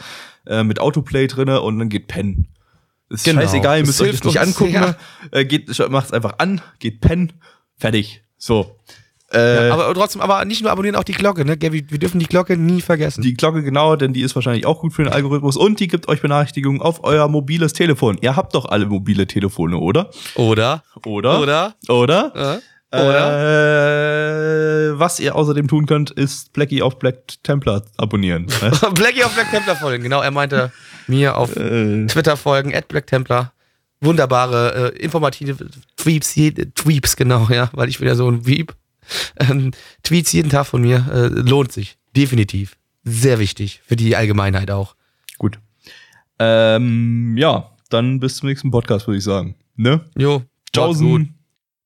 [0.46, 2.48] äh, mit Autoplay drinne und dann geht pennen.
[3.10, 3.42] Ist genau.
[3.42, 4.74] scheißegal, ihr müsst euch das nicht angucken.
[4.74, 4.96] Ja.
[5.32, 7.34] Äh, geht, macht's einfach an, geht pennen,
[7.78, 8.22] fertig.
[8.38, 8.76] So.
[9.32, 11.58] Äh, Ja, aber trotzdem, aber nicht nur abonnieren, auch die Glocke, ne?
[11.58, 13.22] Gabi, wir dürfen die Glocke nie vergessen.
[13.22, 16.08] die Glocke genau, denn die ist wahrscheinlich auch gut für den Algorithmus und die gibt
[16.08, 18.18] euch Benachrichtigungen auf euer mobiles Telefon.
[18.22, 20.12] Ihr habt doch alle mobile Telefone, oder?
[20.36, 20.84] oder?
[21.06, 21.42] Oder?
[21.42, 21.76] Oder?
[21.90, 22.62] Oder?
[22.92, 22.98] Äh?
[24.92, 28.46] Äh, was ihr außerdem tun könnt, ist Blackie auf Black Templar abonnieren.
[28.62, 28.72] ne?
[28.94, 30.22] Blackie auf Black Templar folgen, genau.
[30.22, 30.72] Er meinte
[31.08, 33.54] mir auf äh, Twitter folgen, at Black Templar.
[34.00, 35.58] Wunderbare, äh, informative
[35.98, 38.76] Tweets, je- Tweeps, genau, ja, weil ich bin ja so ein Weep.
[39.40, 39.72] Ähm,
[40.04, 41.98] Tweets jeden Tag von mir, äh, lohnt sich.
[42.16, 42.78] Definitiv.
[43.04, 43.82] Sehr wichtig.
[43.86, 44.96] Für die Allgemeinheit auch.
[45.40, 45.60] gut.
[46.40, 49.56] Ähm, ja, dann bis zum nächsten Podcast, würde ich sagen.
[49.76, 50.02] Ne?
[50.16, 50.44] Jo.
[50.74, 51.34] Tschaußen.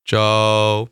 [0.06, 0.91] Ciao.